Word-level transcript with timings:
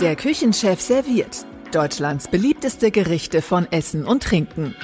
Der 0.00 0.14
Küchenchef 0.14 0.80
serviert 0.80 1.44
Deutschlands 1.72 2.28
beliebteste 2.28 2.92
Gerichte 2.92 3.42
von 3.42 3.66
Essen 3.72 4.04
und 4.06 4.22
Trinken. 4.22 4.76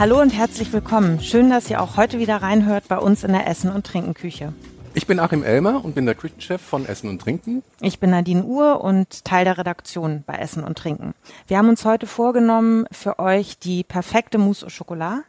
Hallo 0.00 0.20
und 0.20 0.30
herzlich 0.30 0.72
willkommen. 0.72 1.20
Schön, 1.20 1.48
dass 1.48 1.70
ihr 1.70 1.80
auch 1.80 1.96
heute 1.96 2.18
wieder 2.18 2.38
reinhört 2.42 2.88
bei 2.88 2.98
uns 2.98 3.22
in 3.22 3.30
der 3.30 3.46
Essen- 3.46 3.70
und 3.70 3.86
Trinkenküche. 3.86 4.52
Ich 4.94 5.06
bin 5.06 5.20
Achim 5.20 5.44
Elmer 5.44 5.84
und 5.84 5.94
bin 5.94 6.06
der 6.06 6.16
Küchenchef 6.16 6.60
von 6.60 6.86
Essen 6.86 7.08
und 7.08 7.22
Trinken. 7.22 7.62
Ich 7.80 8.00
bin 8.00 8.10
Nadine 8.10 8.42
Uhr 8.42 8.82
und 8.82 9.24
Teil 9.24 9.44
der 9.44 9.58
Redaktion 9.58 10.24
bei 10.26 10.34
Essen 10.34 10.64
und 10.64 10.76
Trinken. 10.76 11.14
Wir 11.46 11.58
haben 11.58 11.68
uns 11.68 11.84
heute 11.84 12.08
vorgenommen, 12.08 12.84
für 12.90 13.20
euch 13.20 13.60
die 13.60 13.84
perfekte 13.84 14.38
Mousse 14.38 14.66
au 14.66 14.70
Chocolat 14.76 15.22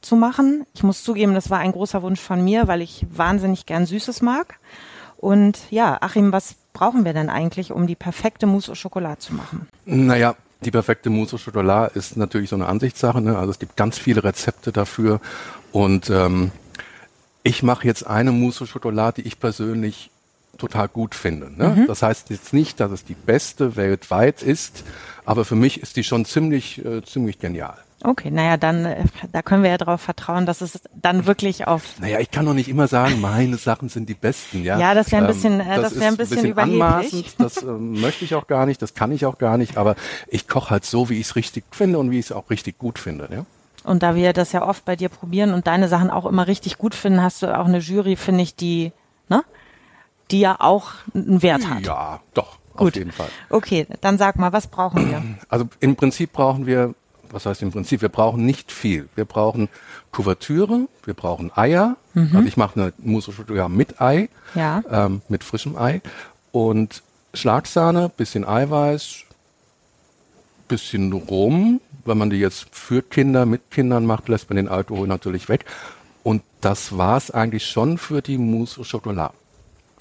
zu 0.00 0.16
machen. 0.16 0.64
Ich 0.74 0.82
muss 0.82 1.02
zugeben, 1.02 1.34
das 1.34 1.50
war 1.50 1.58
ein 1.58 1.72
großer 1.72 2.02
Wunsch 2.02 2.20
von 2.20 2.42
mir, 2.42 2.68
weil 2.68 2.82
ich 2.82 3.06
wahnsinnig 3.10 3.66
gern 3.66 3.86
Süßes 3.86 4.22
mag. 4.22 4.58
Und 5.16 5.58
ja, 5.70 5.98
Achim, 6.00 6.32
was 6.32 6.54
brauchen 6.72 7.04
wir 7.04 7.12
denn 7.12 7.28
eigentlich, 7.28 7.72
um 7.72 7.86
die 7.86 7.96
perfekte 7.96 8.46
Mousse 8.46 8.72
au 8.72 8.74
Chocolat 8.74 9.20
zu 9.20 9.34
machen? 9.34 9.68
Naja, 9.84 10.36
die 10.60 10.70
perfekte 10.70 11.10
Mousse 11.10 11.36
au 11.36 11.38
Chocolat 11.38 11.94
ist 11.96 12.16
natürlich 12.16 12.50
so 12.50 12.56
eine 12.56 12.66
Ansichtssache. 12.66 13.20
Ne? 13.20 13.36
Also 13.36 13.50
es 13.50 13.58
gibt 13.58 13.76
ganz 13.76 13.98
viele 13.98 14.22
Rezepte 14.22 14.70
dafür. 14.70 15.20
Und 15.72 16.08
ähm, 16.10 16.52
ich 17.42 17.62
mache 17.62 17.86
jetzt 17.86 18.06
eine 18.06 18.30
Mousse 18.30 18.64
au 18.64 18.66
Chocolat, 18.66 19.16
die 19.16 19.22
ich 19.22 19.40
persönlich 19.40 20.10
total 20.56 20.88
gut 20.88 21.14
finde. 21.14 21.50
Ne? 21.50 21.68
Mhm. 21.70 21.86
Das 21.86 22.02
heißt 22.02 22.30
jetzt 22.30 22.52
nicht, 22.52 22.80
dass 22.80 22.90
es 22.90 23.04
die 23.04 23.14
beste 23.14 23.76
weltweit 23.76 24.42
ist, 24.42 24.84
aber 25.24 25.44
für 25.44 25.54
mich 25.54 25.82
ist 25.82 25.96
die 25.96 26.04
schon 26.04 26.24
ziemlich, 26.24 26.84
äh, 26.84 27.02
ziemlich 27.04 27.38
genial. 27.38 27.78
Okay, 28.04 28.30
naja, 28.30 28.56
dann, 28.56 28.84
äh, 28.84 29.04
da 29.32 29.42
können 29.42 29.64
wir 29.64 29.70
ja 29.70 29.76
darauf 29.76 30.00
vertrauen, 30.00 30.46
dass 30.46 30.60
es 30.60 30.80
dann 30.94 31.26
wirklich 31.26 31.66
auf. 31.66 31.98
Naja, 31.98 32.20
ich 32.20 32.30
kann 32.30 32.46
doch 32.46 32.54
nicht 32.54 32.68
immer 32.68 32.86
sagen, 32.86 33.20
meine 33.20 33.56
Sachen 33.56 33.88
sind 33.88 34.08
die 34.08 34.14
besten, 34.14 34.62
ja. 34.62 34.78
Ja, 34.78 34.94
das 34.94 35.10
wäre 35.10 35.24
ein 35.24 35.28
ähm, 35.28 35.34
bisschen, 35.34 35.60
ähm, 35.60 35.66
das, 35.66 35.80
das 35.82 35.94
wäre 35.96 36.06
ein 36.06 36.16
bisschen, 36.16 36.36
bisschen 36.36 36.50
überheblich. 36.52 37.34
Das 37.38 37.56
äh, 37.56 37.66
möchte 37.66 38.24
ich 38.24 38.36
auch 38.36 38.46
gar 38.46 38.66
nicht, 38.66 38.80
das 38.80 38.94
kann 38.94 39.10
ich 39.10 39.26
auch 39.26 39.38
gar 39.38 39.58
nicht, 39.58 39.76
aber 39.76 39.96
ich 40.28 40.46
koche 40.46 40.70
halt 40.70 40.84
so, 40.84 41.08
wie 41.08 41.18
ich 41.18 41.26
es 41.26 41.36
richtig 41.36 41.64
finde 41.72 41.98
und 41.98 42.12
wie 42.12 42.20
ich 42.20 42.26
es 42.26 42.32
auch 42.32 42.50
richtig 42.50 42.78
gut 42.78 43.00
finde, 43.00 43.28
ja. 43.32 43.44
Und 43.82 44.02
da 44.02 44.14
wir 44.14 44.32
das 44.32 44.52
ja 44.52 44.66
oft 44.66 44.84
bei 44.84 44.96
dir 44.96 45.08
probieren 45.08 45.52
und 45.52 45.66
deine 45.66 45.88
Sachen 45.88 46.10
auch 46.10 46.26
immer 46.26 46.46
richtig 46.46 46.78
gut 46.78 46.94
finden, 46.94 47.22
hast 47.22 47.42
du 47.42 47.58
auch 47.58 47.66
eine 47.66 47.78
Jury, 47.78 48.16
finde 48.16 48.42
ich, 48.42 48.54
die, 48.54 48.92
ne? 49.28 49.42
Die 50.30 50.40
ja 50.40 50.56
auch 50.60 50.90
einen 51.14 51.42
Wert 51.42 51.68
hat. 51.68 51.86
Ja, 51.86 52.20
doch. 52.34 52.58
Gut. 52.76 52.90
Auf 52.90 52.96
jeden 52.96 53.12
Fall. 53.12 53.28
Okay, 53.50 53.88
dann 54.00 54.18
sag 54.18 54.36
mal, 54.36 54.52
was 54.52 54.68
brauchen 54.68 55.10
wir? 55.10 55.22
Also 55.48 55.68
im 55.80 55.96
Prinzip 55.96 56.32
brauchen 56.32 56.66
wir 56.66 56.94
was 57.32 57.46
heißt 57.46 57.62
im 57.62 57.70
Prinzip, 57.70 58.02
wir 58.02 58.08
brauchen 58.08 58.44
nicht 58.44 58.72
viel. 58.72 59.08
Wir 59.14 59.24
brauchen 59.24 59.68
Kuvertüre, 60.12 60.88
wir 61.04 61.14
brauchen 61.14 61.50
Eier. 61.54 61.96
Mhm. 62.14 62.30
Also 62.34 62.48
ich 62.48 62.56
mache 62.56 62.80
eine 62.80 62.92
Mousse 62.98 63.32
au 63.32 63.68
mit 63.68 64.00
Ei, 64.00 64.28
ja. 64.54 64.82
ähm, 64.90 65.22
mit 65.28 65.44
frischem 65.44 65.76
Ei 65.76 66.00
und 66.52 67.02
Schlagsahne, 67.34 68.08
bisschen 68.08 68.46
Eiweiß, 68.46 69.24
bisschen 70.66 71.12
Rum. 71.12 71.80
Wenn 72.04 72.18
man 72.18 72.30
die 72.30 72.38
jetzt 72.38 72.68
für 72.72 73.02
Kinder, 73.02 73.44
mit 73.44 73.70
Kindern 73.70 74.06
macht, 74.06 74.28
lässt 74.28 74.48
man 74.48 74.56
den 74.56 74.68
Alkohol 74.68 75.06
natürlich 75.06 75.48
weg. 75.48 75.66
Und 76.22 76.42
das 76.60 76.96
war's 76.96 77.30
eigentlich 77.30 77.66
schon 77.66 77.98
für 77.98 78.22
die 78.22 78.38
Mousse 78.38 78.80
au 78.80 78.84
Chocolat. 78.84 79.32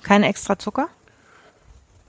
Kein 0.04 0.24
extra 0.24 0.58
Zucker? 0.58 0.88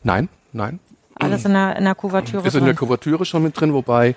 Nein, 0.05 0.28
nein. 0.52 0.78
Alles 1.16 1.44
in 1.44 1.52
der, 1.52 1.77
in 1.77 1.84
der 1.84 1.94
Kuvertüre 1.94 2.46
Ist 2.46 2.55
in 2.55 2.64
der 2.64 2.74
Kuvertüre 2.74 3.24
schon 3.24 3.42
mit 3.42 3.58
drin, 3.61 3.72
wobei 3.72 4.14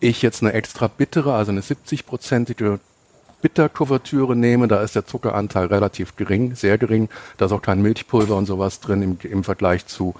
ich 0.00 0.22
jetzt 0.22 0.42
eine 0.42 0.52
extra 0.52 0.88
bittere, 0.88 1.34
also 1.34 1.52
eine 1.52 1.60
70-prozentige 1.60 2.78
Bitterkuvertüre 3.42 4.36
nehme, 4.36 4.68
da 4.68 4.82
ist 4.82 4.94
der 4.94 5.06
Zuckeranteil 5.06 5.66
relativ 5.66 6.16
gering, 6.16 6.54
sehr 6.54 6.78
gering. 6.78 7.08
Da 7.38 7.46
ist 7.46 7.52
auch 7.52 7.62
kein 7.62 7.80
Milchpulver 7.80 8.36
und 8.36 8.46
sowas 8.46 8.80
drin 8.80 9.02
im, 9.02 9.18
im 9.22 9.44
Vergleich 9.44 9.86
zu 9.86 10.14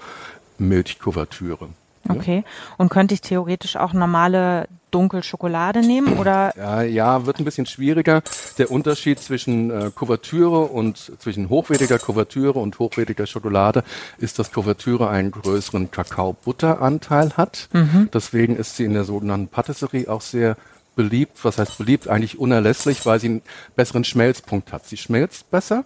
Milchkuvertüre. 0.57 1.69
Okay. 2.09 2.43
Und 2.77 2.89
könnte 2.89 3.13
ich 3.13 3.21
theoretisch 3.21 3.75
auch 3.75 3.93
normale 3.93 4.67
Dunkelschokolade 4.91 5.81
nehmen 5.81 6.17
oder? 6.17 6.53
Ja, 6.57 6.81
ja, 6.81 7.25
wird 7.25 7.39
ein 7.39 7.45
bisschen 7.45 7.65
schwieriger. 7.65 8.21
Der 8.57 8.69
Unterschied 8.69 9.19
zwischen 9.19 9.71
äh, 9.71 9.91
Kuvertüre 9.93 10.59
und 10.61 11.11
zwischen 11.19 11.49
hochwertiger 11.49 11.97
Kuvertüre 11.99 12.59
und 12.59 12.77
hochwertiger 12.77 13.25
Schokolade 13.25 13.83
ist, 14.17 14.39
dass 14.39 14.51
Kuvertüre 14.51 15.09
einen 15.09 15.31
größeren 15.31 15.91
Kakao-Butter-Anteil 15.91 17.37
hat. 17.37 17.69
Mhm. 17.73 18.09
Deswegen 18.13 18.55
ist 18.55 18.75
sie 18.75 18.85
in 18.85 18.93
der 18.93 19.05
sogenannten 19.05 19.47
Patisserie 19.47 20.09
auch 20.09 20.21
sehr 20.21 20.57
beliebt. 20.95 21.43
Was 21.43 21.57
heißt 21.57 21.77
beliebt? 21.77 22.07
Eigentlich 22.07 22.37
unerlässlich, 22.37 23.05
weil 23.05 23.19
sie 23.19 23.27
einen 23.27 23.41
besseren 23.75 24.03
Schmelzpunkt 24.03 24.73
hat. 24.73 24.85
Sie 24.85 24.97
schmelzt 24.97 25.49
besser 25.49 25.85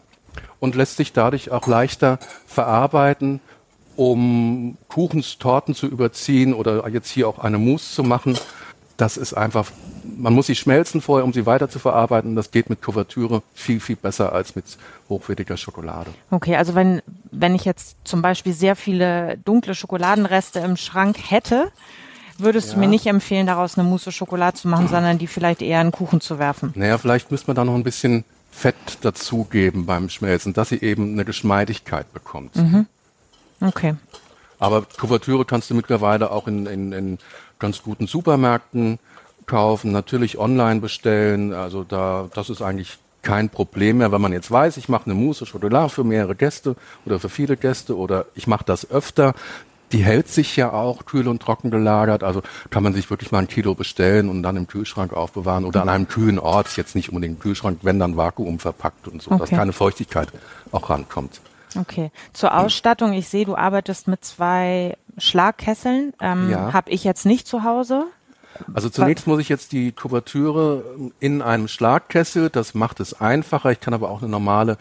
und 0.60 0.76
lässt 0.76 0.98
sich 0.98 1.14
dadurch 1.14 1.52
auch 1.52 1.68
leichter 1.68 2.20
verarbeiten 2.48 3.40
um 3.96 4.78
Kuchens, 4.88 5.38
Torten 5.38 5.74
zu 5.74 5.88
überziehen 5.88 6.54
oder 6.54 6.88
jetzt 6.90 7.10
hier 7.10 7.28
auch 7.28 7.40
eine 7.40 7.58
Mousse 7.58 7.96
zu 7.96 8.04
machen. 8.04 8.38
Das 8.98 9.18
ist 9.18 9.34
einfach, 9.34 9.72
man 10.18 10.34
muss 10.34 10.48
sie 10.48 10.56
schmelzen 10.56 11.02
vorher, 11.02 11.26
um 11.26 11.34
sie 11.34 11.46
weiter 11.46 11.70
zu 11.70 11.80
verarbeiten. 11.80 12.36
Das 12.36 12.52
geht 12.52 12.70
mit 12.70 12.82
Kuvertüre 12.82 13.42
viel, 13.54 13.80
viel 13.80 13.96
besser 13.96 14.32
als 14.34 14.56
mit 14.56 14.66
hochwertiger 15.10 15.58
Schokolade. 15.58 16.12
Okay, 16.32 16.56
also 16.56 16.76
wenn, 16.76 17.02
wenn 17.32 17.56
ich 17.56 17.66
jetzt 17.66 17.98
zum 18.06 18.22
Beispiel 18.22 18.54
sehr 18.54 18.76
viele 18.76 19.38
dunkle 19.44 19.76
Schokoladenreste 19.76 20.60
im 20.60 20.78
Schrank 20.78 21.18
hätte, 21.30 21.72
würdest 22.38 22.70
ja. 22.70 22.74
du 22.76 22.80
mir 22.82 22.88
nicht 22.88 23.06
empfehlen, 23.08 23.48
daraus 23.48 23.78
eine 23.78 23.88
Mousse 23.88 24.12
Schokolade 24.12 24.58
zu 24.58 24.68
machen, 24.68 24.88
sondern 24.88 25.18
die 25.18 25.28
vielleicht 25.28 25.62
eher 25.62 25.82
in 25.82 25.92
Kuchen 25.92 26.22
zu 26.22 26.40
werfen? 26.40 26.74
Naja, 26.76 26.98
vielleicht 26.98 27.32
müsste 27.32 27.48
man 27.48 27.56
da 27.56 27.66
noch 27.66 27.76
ein 27.76 27.84
bisschen 27.84 28.24
Fett 28.52 28.76
dazugeben 29.02 29.86
beim 29.86 30.10
Schmelzen, 30.10 30.54
dass 30.54 30.70
sie 30.70 30.82
eben 30.82 31.14
eine 31.14 31.26
Geschmeidigkeit 31.26 32.12
bekommt. 32.14 32.56
Mhm. 32.56 32.88
Okay. 33.60 33.96
Aber 34.60 34.84
Kuvertüre 34.84 35.46
kannst 35.46 35.70
du 35.70 35.76
mittlerweile 35.76 36.32
auch 36.32 36.48
in, 36.48 36.66
in, 36.66 36.92
in 36.94 37.18
ganz 37.60 37.84
guten 37.84 38.08
Supermärkten 38.08 39.00
kaufen, 39.46 39.92
natürlich 39.92 40.38
online 40.38 40.82
bestellen. 40.82 41.54
Also 41.54 41.84
da, 41.84 42.30
das 42.34 42.50
ist 42.50 42.62
eigentlich 42.62 42.98
kein 43.22 43.50
Problem 43.50 43.98
mehr, 43.98 44.12
wenn 44.12 44.22
man 44.22 44.34
jetzt 44.34 44.52
weiß, 44.52 44.78
ich 44.78 44.88
mache 44.88 45.06
eine 45.06 45.16
Mousse 45.16 45.46
Chocolat 45.46 45.92
für 45.92 46.04
mehrere 46.04 46.36
Gäste 46.36 46.76
oder 47.06 47.20
für 47.20 47.30
viele 47.30 47.58
Gäste 47.58 47.98
oder 47.98 48.26
ich 48.36 48.48
mache 48.48 48.64
das 48.66 48.90
öfter. 48.90 49.34
Die 49.92 50.04
hält 50.04 50.28
sich 50.28 50.56
ja 50.56 50.72
auch 50.72 51.06
kühl 51.06 51.28
und 51.28 51.42
trocken 51.42 51.70
gelagert, 51.70 52.24
also 52.24 52.42
kann 52.70 52.84
man 52.84 52.94
sich 52.94 53.10
wirklich 53.10 53.32
mal 53.32 53.40
ein 53.40 53.48
Kilo 53.48 53.76
bestellen 53.76 54.30
und 54.30 54.44
dann 54.44 54.58
im 54.58 54.68
Kühlschrank 54.68 55.14
aufbewahren 55.14 55.64
oder 55.64 55.82
an 55.82 55.90
einem 55.90 56.08
kühlen 56.08 56.40
Ort, 56.40 56.76
jetzt 56.76 56.96
nicht 56.96 57.10
unbedingt 57.10 57.36
im 57.36 57.40
Kühlschrank, 57.40 57.80
wenn 57.84 58.00
dann 58.00 58.18
Vakuum 58.18 58.60
verpackt 58.60 59.08
und 59.08 59.22
so, 59.22 59.32
okay. 59.32 59.40
dass 59.40 59.50
keine 59.50 59.74
Feuchtigkeit 59.74 60.30
auch 60.72 60.90
rankommt. 60.90 61.40
Okay. 61.78 62.12
Zur 62.34 62.58
Ausstattung, 62.58 63.14
ich 63.14 63.28
sehe, 63.28 63.46
du 63.46 63.56
arbeitest 63.56 64.08
mit 64.08 64.24
zwei 64.24 64.98
Schlagkesseln. 65.18 66.14
Ähm, 66.22 66.50
ja. 66.50 66.74
Habe 66.74 66.92
ich 66.92 67.04
jetzt 67.04 67.26
nicht 67.26 67.48
zu 67.48 67.64
Hause. 67.64 68.08
Also 68.74 68.90
zunächst 68.90 69.28
muss 69.28 69.40
ich 69.40 69.50
jetzt 69.50 69.72
die 69.72 69.92
Kuvertüre 69.92 70.84
in 71.20 71.42
einem 71.42 71.68
Schlagkessel, 71.68 72.50
das 72.50 72.74
macht 72.74 73.00
es 73.00 73.20
einfacher. 73.20 73.72
Ich 73.72 73.82
kann 73.82 73.94
aber 73.94 74.10
auch 74.10 74.22
eine 74.22 74.32
normale 74.32 74.78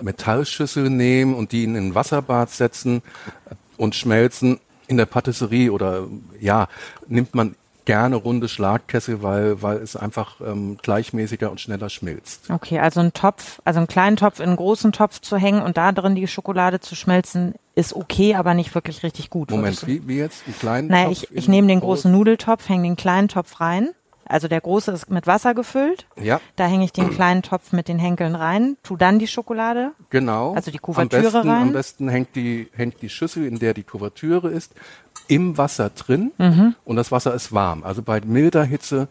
Metallschüssel 0.00 0.90
nehmen 0.90 1.34
und 1.34 1.52
die 1.52 1.64
in 1.64 1.76
ein 1.76 1.94
Wasserbad 1.94 2.50
setzen 2.50 3.02
und 3.76 3.94
schmelzen. 3.94 4.58
In 4.88 4.96
der 4.96 5.06
Patisserie 5.06 5.70
oder 5.70 6.06
ja, 6.40 6.68
nimmt 7.06 7.34
man 7.34 7.54
gerne 7.84 8.16
runde 8.16 8.48
Schlagkessel, 8.48 9.22
weil, 9.22 9.62
weil 9.62 9.78
es 9.78 9.96
einfach 9.96 10.40
ähm, 10.40 10.78
gleichmäßiger 10.82 11.50
und 11.50 11.60
schneller 11.60 11.88
schmilzt. 11.88 12.50
Okay, 12.50 12.78
also 12.78 13.00
ein 13.00 13.12
Topf, 13.12 13.60
also 13.64 13.78
einen 13.78 13.88
kleinen 13.88 14.16
Topf 14.16 14.40
in 14.40 14.46
einen 14.46 14.56
großen 14.56 14.92
Topf 14.92 15.20
zu 15.20 15.36
hängen 15.36 15.62
und 15.62 15.76
da 15.76 15.92
drin 15.92 16.14
die 16.14 16.26
Schokolade 16.26 16.80
zu 16.80 16.94
schmelzen, 16.94 17.54
ist 17.74 17.94
okay, 17.94 18.34
aber 18.34 18.54
nicht 18.54 18.74
wirklich 18.74 19.02
richtig 19.02 19.30
gut. 19.30 19.50
Moment, 19.50 19.86
wie, 19.86 20.06
wie 20.06 20.18
jetzt? 20.18 20.44
Einen 20.46 20.58
kleinen 20.58 20.88
naja, 20.88 21.08
Topf? 21.08 21.22
Ich, 21.24 21.36
ich 21.36 21.48
nehme 21.48 21.68
den 21.68 21.80
großen 21.80 22.10
Nudeltopf, 22.10 22.68
hänge 22.68 22.84
den 22.84 22.96
kleinen 22.96 23.28
Topf 23.28 23.60
rein. 23.60 23.90
Also 24.32 24.48
der 24.48 24.60
große 24.60 24.90
ist 24.92 25.10
mit 25.10 25.26
Wasser 25.26 25.54
gefüllt. 25.54 26.06
Ja. 26.20 26.40
Da 26.56 26.66
hänge 26.66 26.84
ich 26.84 26.92
den 26.92 27.10
kleinen 27.10 27.42
Topf 27.42 27.72
mit 27.72 27.86
den 27.86 27.98
Henkeln 27.98 28.34
rein, 28.34 28.78
tu 28.82 28.96
dann 28.96 29.18
die 29.18 29.26
Schokolade. 29.26 29.92
Genau. 30.08 30.54
Also 30.54 30.70
die 30.70 30.78
Kuvertüre 30.78 31.26
am 31.26 31.32
besten, 31.32 31.48
rein. 31.48 31.62
Am 31.62 31.72
besten 31.72 32.08
hängt 32.08 32.34
die, 32.34 32.68
hängt 32.72 33.02
die 33.02 33.10
Schüssel, 33.10 33.46
in 33.46 33.58
der 33.58 33.74
die 33.74 33.82
Kuvertüre 33.82 34.48
ist, 34.48 34.72
im 35.28 35.58
Wasser 35.58 35.90
drin 35.90 36.32
mhm. 36.38 36.74
und 36.84 36.96
das 36.96 37.12
Wasser 37.12 37.34
ist 37.34 37.52
warm. 37.52 37.84
Also 37.84 38.02
bei 38.02 38.20
milder 38.22 38.64
Hitze 38.64 39.08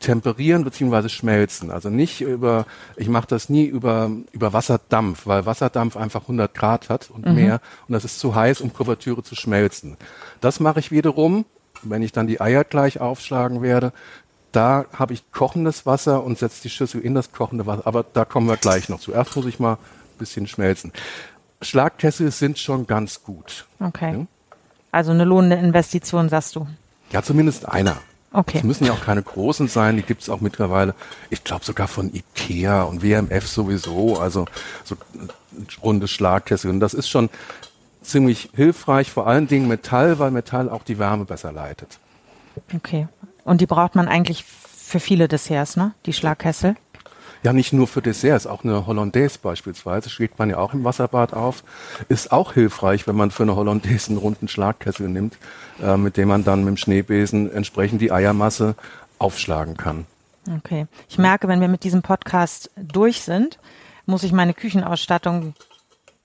temperieren 0.00 0.64
beziehungsweise 0.64 1.08
schmelzen. 1.08 1.70
Also 1.70 1.90
nicht 1.90 2.20
über, 2.20 2.66
ich 2.96 3.08
mache 3.08 3.26
das 3.26 3.48
nie 3.48 3.64
über, 3.64 4.10
über 4.32 4.52
Wasserdampf, 4.52 5.26
weil 5.26 5.46
Wasserdampf 5.46 5.96
einfach 5.96 6.22
100 6.22 6.54
Grad 6.54 6.88
hat 6.88 7.10
und 7.10 7.26
mhm. 7.26 7.34
mehr 7.34 7.60
und 7.86 7.92
das 7.92 8.04
ist 8.04 8.18
zu 8.18 8.34
heiß, 8.34 8.60
um 8.60 8.72
Kuvertüre 8.72 9.22
zu 9.22 9.34
schmelzen. 9.34 9.96
Das 10.40 10.60
mache 10.60 10.80
ich 10.80 10.90
wiederum, 10.90 11.44
wenn 11.82 12.02
ich 12.02 12.12
dann 12.12 12.26
die 12.26 12.40
Eier 12.40 12.64
gleich 12.64 13.00
aufschlagen 13.00 13.62
werde, 13.62 13.92
da 14.54 14.86
habe 14.92 15.14
ich 15.14 15.30
kochendes 15.32 15.86
Wasser 15.86 16.22
und 16.22 16.38
setze 16.38 16.62
die 16.62 16.70
Schüssel 16.70 17.00
in 17.00 17.14
das 17.14 17.32
kochende 17.32 17.66
Wasser. 17.66 17.86
Aber 17.86 18.04
da 18.04 18.24
kommen 18.24 18.48
wir 18.48 18.56
gleich 18.56 18.88
noch. 18.88 19.00
Zuerst 19.00 19.34
muss 19.36 19.46
ich 19.46 19.58
mal 19.58 19.74
ein 19.74 20.18
bisschen 20.18 20.46
schmelzen. 20.46 20.92
Schlagkessel 21.62 22.30
sind 22.30 22.58
schon 22.58 22.86
ganz 22.86 23.22
gut. 23.22 23.66
Okay. 23.80 24.12
Ja? 24.12 24.26
Also 24.92 25.10
eine 25.10 25.24
lohnende 25.24 25.56
Investition, 25.56 26.28
sagst 26.28 26.54
du? 26.56 26.66
Ja, 27.10 27.22
zumindest 27.22 27.68
einer. 27.68 27.96
Okay. 28.32 28.58
Es 28.58 28.64
müssen 28.64 28.84
ja 28.84 28.92
auch 28.92 29.04
keine 29.04 29.22
großen 29.22 29.68
sein, 29.68 29.96
die 29.96 30.02
gibt 30.02 30.22
es 30.22 30.28
auch 30.28 30.40
mittlerweile, 30.40 30.94
ich 31.30 31.44
glaube 31.44 31.64
sogar 31.64 31.86
von 31.86 32.12
Ikea 32.12 32.82
und 32.82 33.00
WMF 33.00 33.46
sowieso, 33.46 34.18
also 34.18 34.46
so 34.82 34.96
runde 35.82 36.08
Schlagkessel. 36.08 36.70
Und 36.70 36.80
das 36.80 36.94
ist 36.94 37.08
schon 37.08 37.30
ziemlich 38.02 38.50
hilfreich, 38.54 39.10
vor 39.10 39.28
allen 39.28 39.46
Dingen 39.46 39.68
Metall, 39.68 40.18
weil 40.18 40.32
Metall 40.32 40.68
auch 40.68 40.82
die 40.82 40.98
Wärme 40.98 41.24
besser 41.24 41.52
leitet. 41.52 41.98
Okay. 42.74 43.06
Und 43.44 43.60
die 43.60 43.66
braucht 43.66 43.94
man 43.94 44.08
eigentlich 44.08 44.44
für 44.44 45.00
viele 45.00 45.28
Desserts, 45.28 45.76
ne? 45.76 45.92
Die 46.06 46.12
Schlagkessel. 46.12 46.76
Ja, 47.42 47.52
nicht 47.52 47.74
nur 47.74 47.86
für 47.86 48.00
Desserts, 48.00 48.46
auch 48.46 48.64
eine 48.64 48.86
Hollandaise 48.86 49.38
beispielsweise 49.38 50.08
schlägt 50.08 50.38
man 50.38 50.48
ja 50.48 50.56
auch 50.56 50.72
im 50.72 50.82
Wasserbad 50.82 51.34
auf. 51.34 51.62
Ist 52.08 52.32
auch 52.32 52.54
hilfreich, 52.54 53.06
wenn 53.06 53.16
man 53.16 53.30
für 53.30 53.42
eine 53.42 53.54
Hollandaise 53.54 54.08
einen 54.08 54.18
runden 54.18 54.48
Schlagkessel 54.48 55.10
nimmt, 55.10 55.36
äh, 55.82 55.98
mit 55.98 56.16
dem 56.16 56.28
man 56.28 56.44
dann 56.44 56.60
mit 56.60 56.68
dem 56.68 56.76
Schneebesen 56.78 57.52
entsprechend 57.52 58.00
die 58.00 58.12
Eiermasse 58.12 58.76
aufschlagen 59.18 59.76
kann. 59.76 60.06
Okay. 60.58 60.86
Ich 61.08 61.18
merke, 61.18 61.46
wenn 61.46 61.60
wir 61.60 61.68
mit 61.68 61.84
diesem 61.84 62.00
Podcast 62.00 62.70
durch 62.76 63.20
sind, 63.20 63.58
muss 64.06 64.22
ich 64.22 64.32
meine 64.32 64.54
Küchenausstattung 64.54 65.54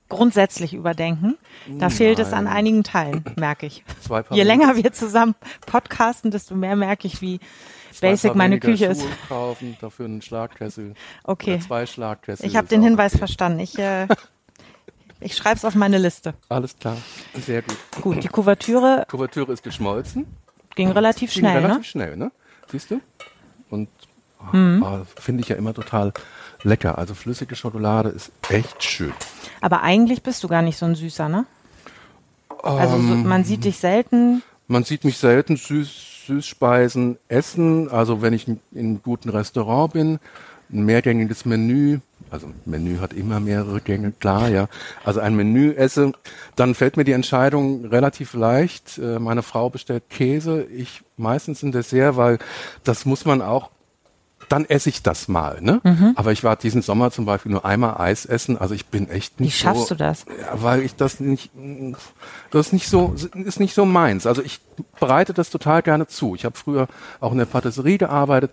grundsätzlich 0.10 0.74
überdenken. 0.74 1.38
Da 1.68 1.90
fehlt 1.90 2.20
es 2.20 2.34
an 2.34 2.46
Nein. 2.46 2.58
einigen 2.58 2.84
Teilen, 2.84 3.24
merke 3.38 3.68
ich. 3.68 3.84
Je 4.32 4.44
länger 4.44 4.76
wir 4.76 4.92
zusammen 4.92 5.36
podcasten, 5.66 6.32
desto 6.32 6.56
mehr 6.56 6.76
merke 6.76 7.08
ich, 7.08 7.22
wie 7.22 7.40
zwei 7.92 8.12
basic 8.12 8.36
meine 8.36 8.60
Küche 8.60 8.88
ist. 8.88 9.02
Schuhe 9.02 9.12
kaufen, 9.28 9.78
dafür 9.80 10.06
einen 10.06 10.22
Schlagkessel. 10.22 10.94
Okay. 11.24 11.56
Oder 11.56 11.62
zwei 11.62 11.86
Schlagkessel. 11.86 12.46
Ich 12.46 12.56
habe 12.56 12.66
ist 12.66 12.72
den 12.72 12.82
Hinweis 12.82 13.14
okay. 13.14 13.20
verstanden. 13.20 13.60
Ich, 13.60 13.78
äh, 13.78 14.08
ich 15.20 15.36
schreibe 15.36 15.58
es 15.58 15.66
auf 15.66 15.76
meine 15.76 16.00
Liste. 16.00 16.34
Alles 16.50 16.78
klar. 16.78 16.98
Sehr 17.36 17.62
gut. 17.62 17.78
Gut, 18.02 18.24
die 18.24 18.28
Kuvertüre 18.28 19.06
Kuvertüre 19.08 19.54
ist 19.54 19.64
geschmolzen. 19.64 20.26
ging 20.76 20.90
relativ 20.92 21.32
Ging 21.32 21.42
schnell, 21.42 21.58
relativ 21.58 21.78
ne? 21.78 21.84
schnell, 21.84 22.18
ne? 22.18 22.32
Siehst 22.72 22.92
du? 22.92 23.00
Und 23.70 23.90
Mhm. 24.52 24.84
oh, 24.86 25.00
finde 25.20 25.42
ich 25.44 25.50
ja 25.50 25.56
immer 25.56 25.74
total 25.74 26.14
lecker. 26.64 26.98
Also 26.98 27.14
flüssige 27.14 27.56
Schokolade 27.56 28.10
ist 28.10 28.32
echt 28.50 28.84
schön. 28.84 29.14
Aber 29.62 29.82
eigentlich 29.84 30.24
bist 30.24 30.44
du 30.44 30.48
gar 30.48 30.62
nicht 30.62 30.78
so 30.78 30.86
ein 30.86 30.96
Süßer, 30.96 31.30
ne? 31.30 31.46
Also 32.64 32.96
so, 32.98 33.14
Ähm. 33.14 33.28
man 33.28 33.44
sieht 33.44 33.64
dich 33.64 33.78
selten. 33.78 34.42
Man 34.68 34.84
sieht 34.84 35.04
mich 35.04 35.18
selten 35.18 35.56
süß, 35.58 36.26
Süßspeisen 36.28 37.18
essen. 37.28 37.90
Also 37.90 38.22
wenn 38.22 38.34
ich 38.34 38.48
in 38.48 38.60
einem 38.76 39.02
guten 39.02 39.30
Restaurant 39.30 39.94
bin, 39.94 40.20
ein 40.72 40.84
mehrgängiges 40.86 41.46
Menü, 41.46 42.00
also 42.30 42.48
ein 42.48 42.54
Menü 42.66 43.00
hat 43.00 43.14
immer 43.14 43.40
mehrere 43.40 43.82
Gänge, 43.82 44.12
klar, 44.12 44.50
ja. 44.50 44.68
Also 45.04 45.20
ein 45.22 45.36
Menü 45.36 45.74
esse, 45.74 46.12
dann 46.56 46.76
fällt 46.76 46.98
mir 46.98 47.04
die 47.06 47.14
Entscheidung 47.14 47.86
relativ 47.86 48.34
leicht. 48.34 49.00
Äh, 49.00 49.18
Meine 49.20 49.42
Frau 49.42 49.70
bestellt 49.70 50.04
Käse, 50.10 50.64
ich 50.66 51.02
meistens 51.18 51.64
ein 51.64 51.72
Dessert, 51.72 52.18
weil 52.18 52.38
das 52.84 53.06
muss 53.06 53.26
man 53.26 53.42
auch 53.42 53.72
dann 54.50 54.66
esse 54.66 54.90
ich 54.90 55.04
das 55.04 55.28
mal, 55.28 55.62
ne? 55.62 55.80
Mhm. 55.84 56.14
Aber 56.16 56.32
ich 56.32 56.44
war 56.44 56.56
diesen 56.56 56.82
Sommer 56.82 57.12
zum 57.12 57.26
Beispiel 57.26 57.52
nur 57.52 57.66
einmal 57.66 57.98
Eis 58.02 58.26
essen, 58.26 58.58
also 58.58 58.74
ich 58.74 58.88
bin 58.88 59.10
echt 59.10 59.36
Wie 59.38 59.44
nicht 59.44 59.58
schaffst 59.58 59.88
so, 59.88 59.96
du 59.96 60.00
das? 60.00 60.26
ja, 60.28 60.62
weil 60.62 60.82
ich 60.82 60.96
das 60.96 61.20
nicht, 61.20 61.52
das 62.52 62.68
ist 62.68 62.74
nicht 62.74 62.90
so, 62.90 63.16
ist 63.34 63.60
nicht 63.60 63.74
so 63.74 63.86
meins. 63.86 64.26
Also 64.26 64.42
ich 64.42 64.60
bereite 65.00 65.34
das 65.34 65.50
total 65.50 65.82
gerne 65.82 66.08
zu. 66.08 66.36
Ich 66.36 66.46
habe 66.46 66.58
früher 66.58 66.88
auch 67.20 67.32
in 67.32 67.38
der 67.38 67.46
Patisserie 67.46 67.98
gearbeitet. 67.98 68.52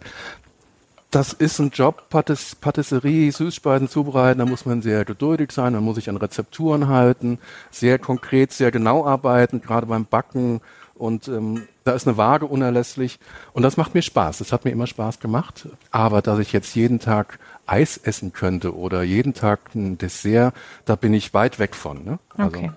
Das 1.10 1.32
ist 1.32 1.58
ein 1.60 1.70
Job, 1.70 2.10
Patis, 2.10 2.54
Patisserie, 2.56 3.32
Süßspeisen 3.32 3.88
zubereiten. 3.88 4.40
Da 4.40 4.44
muss 4.44 4.66
man 4.66 4.82
sehr 4.82 5.04
geduldig 5.04 5.52
sein, 5.52 5.72
da 5.72 5.80
muss 5.80 5.96
ich 5.96 6.10
an 6.10 6.16
Rezepturen 6.16 6.88
halten, 6.88 7.38
sehr 7.70 7.98
konkret, 7.98 8.52
sehr 8.52 8.70
genau 8.70 9.06
arbeiten, 9.06 9.62
gerade 9.62 9.86
beim 9.86 10.04
Backen. 10.04 10.60
Und 10.98 11.28
ähm, 11.28 11.68
da 11.84 11.92
ist 11.92 12.06
eine 12.08 12.16
Waage 12.16 12.46
unerlässlich. 12.46 13.18
Und 13.52 13.62
das 13.62 13.76
macht 13.76 13.94
mir 13.94 14.02
Spaß. 14.02 14.38
Das 14.38 14.52
hat 14.52 14.64
mir 14.64 14.70
immer 14.70 14.86
Spaß 14.86 15.20
gemacht. 15.20 15.68
Aber 15.90 16.22
dass 16.22 16.38
ich 16.38 16.52
jetzt 16.52 16.74
jeden 16.74 17.00
Tag 17.00 17.38
Eis 17.66 17.98
essen 17.98 18.32
könnte 18.32 18.74
oder 18.76 19.02
jeden 19.02 19.34
Tag 19.34 19.74
ein 19.74 19.98
Dessert, 19.98 20.54
da 20.86 20.96
bin 20.96 21.12
ich 21.12 21.34
weit 21.34 21.58
weg 21.58 21.74
von. 21.74 22.04
Ne? 22.04 22.18
Also, 22.36 22.48
Okay. 22.58 22.70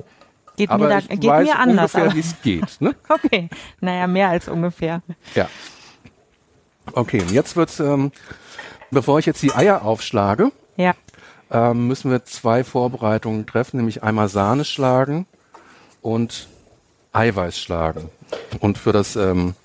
Geht 0.58 0.70
aber 0.72 0.90
mir, 0.90 1.02
da, 1.02 1.16
geht 1.16 1.24
weiß 1.24 1.48
mir 1.48 1.58
anders. 1.58 1.96
ungefähr, 1.96 2.14
wie 2.16 2.20
es 2.20 2.36
geht. 2.42 2.82
Ne? 2.82 2.94
okay. 3.10 3.50
Naja, 3.80 4.08
mehr 4.08 4.28
als 4.30 4.50
ungefähr. 4.50 5.02
Ja. 5.34 5.48
Okay, 6.92 7.22
und 7.22 7.32
jetzt 7.32 7.56
wird's, 7.56 7.80
ähm, 7.80 8.12
bevor 8.92 9.20
ich 9.20 9.26
jetzt 9.26 9.42
die 9.42 9.54
Eier 9.54 9.84
aufschlage, 9.86 10.52
Ja. 10.76 10.94
ähm, 11.52 11.88
müssen 11.88 12.12
wir 12.12 12.26
zwei 12.26 12.64
Vorbereitungen 12.66 13.46
treffen, 13.46 13.78
nämlich 13.78 14.04
einmal 14.04 14.28
Sahne 14.28 14.66
schlagen 14.66 15.28
und 16.02 16.50
Eiweiß 17.14 17.58
schlagen. 17.60 18.10
Und 18.60 18.78
für 18.78 18.92
das 18.92 19.16
ähm, 19.16 19.56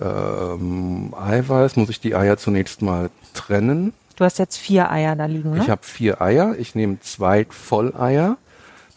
ähm, 0.00 1.14
Eiweiß 1.18 1.76
muss 1.76 1.88
ich 1.88 2.00
die 2.00 2.14
Eier 2.14 2.36
zunächst 2.36 2.82
mal 2.82 3.10
trennen. 3.34 3.92
Du 4.16 4.24
hast 4.24 4.38
jetzt 4.38 4.58
vier 4.58 4.90
Eier 4.90 5.16
da 5.16 5.26
liegen, 5.26 5.52
ne? 5.52 5.62
Ich 5.62 5.70
habe 5.70 5.82
vier 5.82 6.20
Eier. 6.20 6.54
Ich 6.58 6.74
nehme 6.74 7.00
zwei 7.00 7.46
Volleier, 7.48 8.36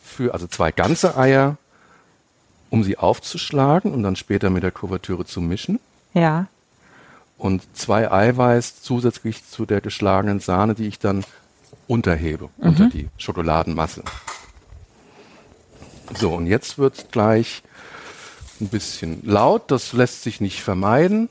für, 0.04 0.34
also 0.34 0.48
zwei 0.48 0.72
ganze 0.72 1.18
Eier, 1.18 1.58
um 2.70 2.84
sie 2.84 2.98
aufzuschlagen 2.98 3.94
und 3.94 4.04
dann 4.04 4.16
später 4.16 4.50
mit 4.50 4.64
der 4.64 4.72
Kuvertüre 4.72 5.26
zu 5.26 5.42
mischen. 5.42 5.80
ja. 6.14 6.48
Und 7.38 7.64
zwei 7.76 8.10
Eiweiß 8.10 8.82
zusätzlich 8.82 9.46
zu 9.46 9.66
der 9.66 9.82
geschlagenen 9.82 10.40
Sahne, 10.40 10.74
die 10.74 10.88
ich 10.88 11.00
dann 11.00 11.26
unterhebe 11.86 12.48
unter 12.58 12.88
die 12.88 13.10
Schokoladenmasse. 13.18 14.04
So, 16.14 16.34
und 16.36 16.48
jetzt 16.48 16.78
wird 16.78 17.12
gleich 17.12 17.64
ein 18.62 18.70
bisschen 18.70 19.22
laut. 19.26 19.72
Das 19.72 19.94
lässt 19.94 20.24
sich 20.24 20.40
nicht 20.40 20.62
vermeiden. 20.62 21.30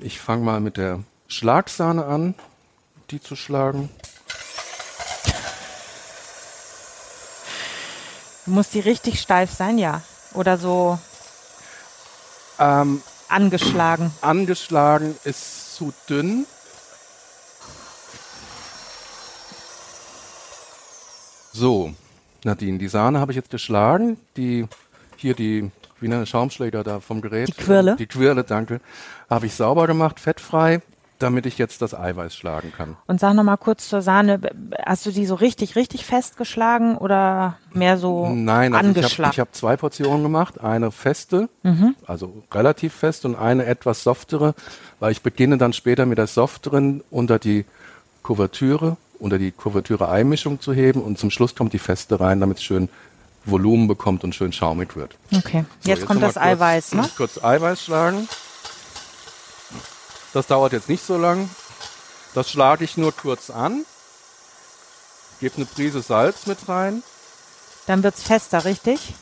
Ich 0.00 0.18
fange 0.20 0.42
mal 0.44 0.60
mit 0.60 0.76
der 0.76 1.00
Schlagsahne 1.28 2.04
an, 2.04 2.34
die 3.10 3.20
zu 3.20 3.36
schlagen. 3.36 3.88
Muss 8.46 8.70
die 8.70 8.80
richtig 8.80 9.20
steif 9.20 9.52
sein, 9.52 9.78
ja. 9.78 10.02
Oder 10.34 10.58
so 10.58 10.98
Ähm, 12.58 13.02
angeschlagen. 13.28 14.12
angeschlagen 14.20 15.16
ist 15.24 15.74
zu 15.76 15.92
dünn. 16.08 16.46
So, 21.52 21.94
Nadine, 22.44 22.78
die 22.78 22.88
Sahne 22.88 23.20
habe 23.20 23.32
ich 23.32 23.36
jetzt 23.36 23.50
geschlagen. 23.50 24.16
Die 24.36 24.66
hier 25.16 25.34
die 25.34 25.70
wie 26.00 26.06
eine 26.12 26.26
Schaumschläger 26.26 26.82
da 26.82 26.98
vom 27.00 27.20
Gerät. 27.20 27.48
Die 27.48 27.52
Quirle? 27.52 27.94
Die 27.96 28.06
Quirle, 28.06 28.42
danke. 28.42 28.80
Habe 29.30 29.46
ich 29.46 29.54
sauber 29.54 29.86
gemacht, 29.86 30.18
fettfrei, 30.18 30.82
damit 31.20 31.46
ich 31.46 31.58
jetzt 31.58 31.80
das 31.80 31.94
Eiweiß 31.94 32.34
schlagen 32.34 32.72
kann. 32.76 32.96
Und 33.06 33.20
sag 33.20 33.34
noch 33.34 33.44
mal 33.44 33.56
kurz 33.56 33.88
zur 33.88 34.02
Sahne, 34.02 34.40
hast 34.84 35.06
du 35.06 35.12
die 35.12 35.24
so 35.26 35.36
richtig, 35.36 35.76
richtig 35.76 36.04
festgeschlagen 36.04 36.96
oder 36.98 37.56
mehr 37.72 37.98
so 37.98 38.28
Nein, 38.28 38.74
also 38.74 38.90
ich 38.90 38.96
angeschlagen? 38.96 39.30
habe 39.36 39.40
hab 39.42 39.54
zwei 39.54 39.76
Portionen 39.76 40.24
gemacht. 40.24 40.60
Eine 40.60 40.90
feste, 40.90 41.48
Mhm. 41.62 41.94
also 42.04 42.42
relativ 42.52 42.92
fest 42.92 43.24
und 43.24 43.36
eine 43.36 43.64
etwas 43.66 44.02
softere, 44.02 44.56
weil 44.98 45.12
ich 45.12 45.22
beginne 45.22 45.56
dann 45.56 45.72
später 45.72 46.04
mit 46.04 46.18
der 46.18 46.26
softeren 46.26 47.04
unter 47.12 47.38
die 47.38 47.64
Kuvertüre, 48.24 48.96
unter 49.22 49.38
die 49.38 49.52
Kuvertüre-Eimischung 49.52 50.60
zu 50.60 50.72
heben 50.72 51.00
und 51.00 51.18
zum 51.18 51.30
Schluss 51.30 51.54
kommt 51.54 51.72
die 51.72 51.78
feste 51.78 52.18
rein, 52.20 52.40
damit 52.40 52.58
es 52.58 52.64
schön 52.64 52.88
Volumen 53.44 53.88
bekommt 53.88 54.24
und 54.24 54.34
schön 54.34 54.52
schaumig 54.52 54.96
wird. 54.96 55.16
okay, 55.34 55.64
So, 55.80 55.90
jetzt, 55.90 56.06
kommt 56.06 56.20
noch 56.20 56.28
das 56.28 56.34
kurz, 56.34 56.44
Eiweiß, 56.46 56.92
ne? 56.94 57.10
Kurz 57.16 57.42
Eiweiß 57.42 57.82
schlagen. 57.82 58.28
Das 60.32 60.46
dauert 60.46 60.72
jetzt 60.72 60.88
nicht 60.88 61.04
so 61.04 61.16
lang. 61.18 61.48
Das 62.34 62.50
schlage 62.50 62.84
ich 62.84 62.96
nur 62.96 63.12
kurz 63.12 63.50
an. 63.50 63.84
Gebe 65.40 65.56
eine 65.56 65.66
Prise 65.66 66.02
Salz 66.02 66.46
mit 66.46 66.68
rein. 66.68 67.02
Dann 67.86 68.02
wird's 68.02 68.22
fester, 68.22 68.64
richtig? 68.64 69.14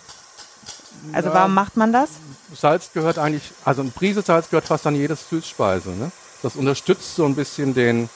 Also 1.13 1.31
Ja. 1.31 1.35
warum 1.35 1.55
macht 1.55 1.77
man 1.77 1.93
das? 1.93 2.11
Salz 2.55 2.91
gehört 2.93 3.19
eigentlich, 3.19 3.43
also 3.65 3.81
eine 3.83 3.91
Prise 3.91 4.23
Salz 4.23 4.51
gehört 4.51 4.67
fast 4.67 4.87
an 4.87 4.95
jedes 4.95 5.29
Süßspeise. 5.31 5.91
Ne? 5.91 6.13
Das 6.43 6.57
unterstützt 6.57 7.17
so 7.17 7.25
ein 7.25 7.35
bisschen 7.35 7.75
den, 7.75 8.09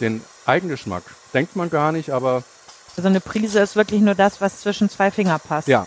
den 0.00 0.22
Eigengeschmack. 0.46 1.02
Denkt 1.32 1.56
man 1.56 1.70
gar 1.70 1.92
nicht, 1.92 2.10
aber 2.10 2.42
Also 2.96 3.08
eine 3.08 3.20
Prise 3.20 3.60
ist 3.60 3.76
wirklich 3.76 4.00
nur 4.00 4.14
das, 4.14 4.40
was 4.40 4.60
zwischen 4.60 4.88
zwei 4.90 5.10
Finger 5.10 5.38
passt. 5.38 5.68
ja. 5.68 5.86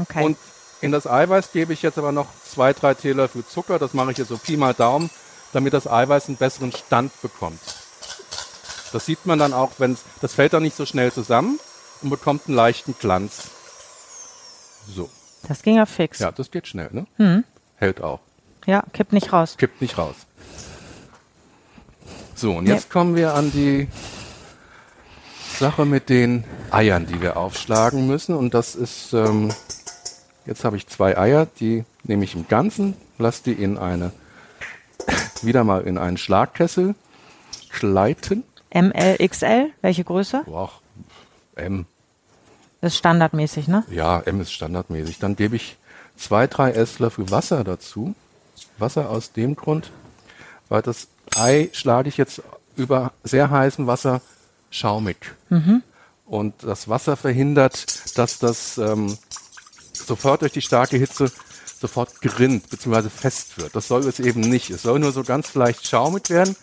Okay. 0.00 0.22
Und 0.24 0.36
in 0.80 0.92
das 0.92 1.08
Eiweiß 1.08 1.50
gebe 1.52 1.72
ich 1.72 1.82
jetzt 1.82 1.98
aber 1.98 2.12
noch 2.12 2.26
zwei, 2.48 2.72
drei 2.72 2.94
Teelöffel 2.94 3.44
Zucker. 3.44 3.80
Das 3.80 3.94
mache 3.94 4.12
ich 4.12 4.18
jetzt 4.18 4.28
so 4.28 4.38
Pi 4.38 4.56
mal 4.56 4.74
Daumen, 4.74 5.10
damit 5.52 5.72
das 5.72 5.88
Eiweiß 5.88 6.28
einen 6.28 6.36
besseren 6.36 6.70
Stand 6.70 7.20
bekommt. 7.20 7.58
Das 8.92 9.04
sieht 9.04 9.26
man 9.26 9.40
dann 9.40 9.52
auch, 9.52 9.72
wenn 9.78 9.98
das 10.20 10.34
fällt 10.34 10.52
dann 10.52 10.62
nicht 10.62 10.76
so 10.76 10.86
schnell 10.86 11.10
zusammen 11.12 11.58
und 12.02 12.10
bekommt 12.10 12.46
einen 12.46 12.54
leichten 12.56 12.94
Glanz. 12.98 13.48
So, 14.88 15.10
das 15.48 15.62
ging 15.62 15.76
ja 15.76 15.86
fix. 15.86 16.20
ja, 16.20 16.30
das 16.30 16.50
geht 16.52 16.68
schnell, 16.68 16.90
ne? 16.92 17.06
Hm. 17.16 17.44
Hält 17.76 18.00
auch. 18.00 18.20
Ja, 18.66 18.84
kippt 18.92 19.12
nicht 19.12 19.32
raus. 19.32 19.56
Kippt 19.58 19.80
nicht 19.80 19.98
raus. 19.98 20.14
So, 22.38 22.52
und 22.52 22.66
jetzt 22.68 22.88
kommen 22.88 23.16
wir 23.16 23.34
an 23.34 23.50
die 23.50 23.88
Sache 25.58 25.84
mit 25.84 26.08
den 26.08 26.44
Eiern, 26.70 27.04
die 27.04 27.20
wir 27.20 27.36
aufschlagen 27.36 28.06
müssen. 28.06 28.32
Und 28.36 28.54
das 28.54 28.76
ist, 28.76 29.12
ähm, 29.12 29.52
jetzt 30.46 30.62
habe 30.62 30.76
ich 30.76 30.86
zwei 30.86 31.18
Eier, 31.18 31.48
die 31.58 31.84
nehme 32.04 32.22
ich 32.22 32.36
im 32.36 32.46
Ganzen, 32.46 32.94
lass 33.18 33.42
die 33.42 33.54
in 33.54 33.76
eine, 33.76 34.12
wieder 35.42 35.64
mal 35.64 35.80
in 35.80 35.98
einen 35.98 36.16
Schlagkessel 36.16 36.94
gleiten. 37.76 38.44
ML, 38.72 39.16
XL, 39.28 39.72
welche 39.80 40.04
Größe? 40.04 40.42
Boah, 40.44 40.70
M. 41.56 41.86
Das 42.80 42.92
ist 42.92 42.98
standardmäßig, 42.98 43.66
ne? 43.66 43.84
Ja, 43.90 44.20
M 44.20 44.40
ist 44.40 44.52
standardmäßig. 44.52 45.18
Dann 45.18 45.34
gebe 45.34 45.56
ich 45.56 45.76
zwei, 46.16 46.46
drei 46.46 46.70
Esslöffel 46.70 47.32
Wasser 47.32 47.64
dazu. 47.64 48.14
Wasser 48.78 49.10
aus 49.10 49.32
dem 49.32 49.56
Grund, 49.56 49.90
weil 50.68 50.82
das 50.82 51.08
Ei 51.38 51.70
schlage 51.72 52.08
ich 52.08 52.16
jetzt 52.16 52.42
über 52.76 53.12
sehr 53.24 53.50
heißem 53.50 53.86
Wasser 53.86 54.20
schaumig. 54.70 55.16
Und 56.26 56.54
das 56.62 56.88
Wasser 56.88 57.16
verhindert, 57.16 57.86
dass 58.18 58.38
das 58.38 58.76
ähm, 58.78 59.16
sofort 59.92 60.42
durch 60.42 60.52
die 60.52 60.62
starke 60.62 60.96
Hitze 60.96 61.30
sofort 61.80 62.20
gerinnt 62.20 62.68
bzw. 62.70 63.08
fest 63.08 63.58
wird. 63.58 63.74
Das 63.74 63.88
soll 63.88 64.06
es 64.06 64.20
eben 64.20 64.40
nicht. 64.40 64.70
Es 64.70 64.82
soll 64.82 64.98
nur 64.98 65.12
so 65.12 65.22
ganz 65.22 65.54
leicht 65.54 65.86
schaumig 65.86 66.28
werden. 66.30 66.56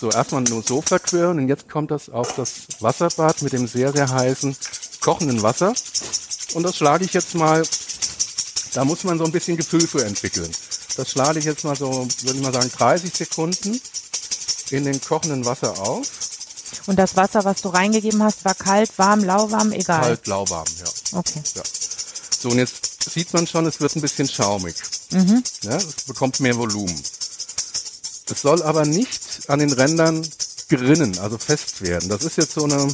So, 0.00 0.10
erstmal 0.10 0.42
nur 0.42 0.62
so 0.62 0.80
verquirlen 0.80 1.38
und 1.40 1.48
jetzt 1.48 1.68
kommt 1.68 1.90
das 1.90 2.08
auf 2.08 2.34
das 2.34 2.66
Wasserbad 2.80 3.42
mit 3.42 3.52
dem 3.52 3.66
sehr, 3.66 3.92
sehr 3.92 4.08
heißen, 4.08 4.56
kochenden 5.02 5.42
Wasser. 5.42 5.74
Und 6.54 6.62
das 6.62 6.76
schlage 6.76 7.04
ich 7.04 7.12
jetzt 7.12 7.34
mal, 7.34 7.62
da 8.72 8.84
muss 8.84 9.04
man 9.04 9.18
so 9.18 9.24
ein 9.24 9.32
bisschen 9.32 9.58
Gefühl 9.58 9.86
für 9.86 10.04
entwickeln. 10.04 10.50
Das 10.96 11.10
schlage 11.10 11.38
ich 11.38 11.44
jetzt 11.44 11.64
mal 11.64 11.76
so, 11.76 12.06
würde 12.22 12.38
ich 12.38 12.44
mal 12.44 12.52
sagen, 12.52 12.70
30 12.70 13.14
Sekunden 13.14 13.80
in 14.70 14.84
den 14.84 15.00
kochenden 15.00 15.44
Wasser 15.44 15.78
auf. 15.78 16.06
Und 16.86 16.96
das 16.96 17.16
Wasser, 17.16 17.44
was 17.44 17.60
du 17.62 17.68
reingegeben 17.68 18.22
hast, 18.22 18.44
war 18.44 18.54
kalt, 18.54 18.90
warm, 18.96 19.24
lauwarm, 19.24 19.72
egal. 19.72 20.00
Kalt, 20.00 20.26
lauwarm, 20.26 20.66
ja. 20.78 21.18
Okay. 21.18 21.42
ja. 21.54 21.62
So, 22.40 22.50
und 22.50 22.58
jetzt 22.58 23.10
sieht 23.10 23.32
man 23.34 23.46
schon, 23.46 23.66
es 23.66 23.80
wird 23.80 23.94
ein 23.96 24.00
bisschen 24.00 24.28
schaumig. 24.28 24.76
Ja, 25.62 25.76
es 25.76 26.04
bekommt 26.06 26.40
mehr 26.40 26.56
Volumen. 26.56 27.02
Es 28.30 28.42
soll 28.42 28.62
aber 28.62 28.86
nicht 28.86 29.20
an 29.48 29.58
den 29.58 29.72
Rändern 29.72 30.26
gerinnen, 30.68 31.18
also 31.18 31.36
fest 31.36 31.82
werden. 31.82 32.08
Das 32.08 32.24
ist 32.24 32.36
jetzt 32.36 32.52
so 32.52 32.64
eine 32.64 32.86